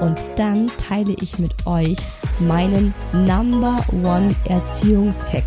Und 0.00 0.18
dann 0.36 0.68
teile 0.78 1.14
ich 1.20 1.38
mit 1.38 1.66
euch 1.66 1.98
meinen 2.38 2.94
Number 3.12 3.84
One 4.02 4.34
Erziehungshack. 4.44 5.44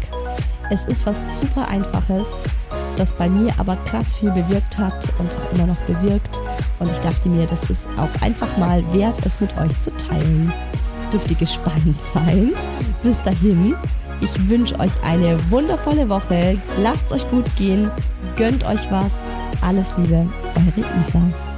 Es 0.69 0.85
ist 0.85 1.05
was 1.05 1.39
super 1.39 1.67
Einfaches, 1.67 2.27
das 2.97 3.13
bei 3.13 3.29
mir 3.29 3.53
aber 3.57 3.75
krass 3.85 4.15
viel 4.15 4.31
bewirkt 4.31 4.77
hat 4.77 5.11
und 5.19 5.29
auch 5.29 5.53
immer 5.53 5.67
noch 5.67 5.81
bewirkt. 5.83 6.39
Und 6.79 6.91
ich 6.91 6.99
dachte 6.99 7.29
mir, 7.29 7.45
das 7.45 7.69
ist 7.69 7.87
auch 7.97 8.21
einfach 8.21 8.57
mal 8.57 8.83
wert, 8.93 9.17
es 9.25 9.39
mit 9.39 9.55
euch 9.57 9.79
zu 9.81 9.91
teilen 9.95 10.51
dürft 11.13 11.29
ihr 11.29 11.37
gespannt 11.37 11.95
sein. 12.13 12.53
Bis 13.03 13.21
dahin, 13.23 13.75
ich 14.19 14.49
wünsche 14.49 14.77
euch 14.79 14.91
eine 15.03 15.37
wundervolle 15.51 16.09
Woche. 16.09 16.57
Lasst 16.81 17.11
euch 17.13 17.29
gut 17.29 17.45
gehen, 17.55 17.91
gönnt 18.35 18.65
euch 18.65 18.91
was. 18.91 19.11
Alles 19.61 19.95
Liebe, 19.97 20.27
eure 20.55 20.87
Isa. 21.05 21.52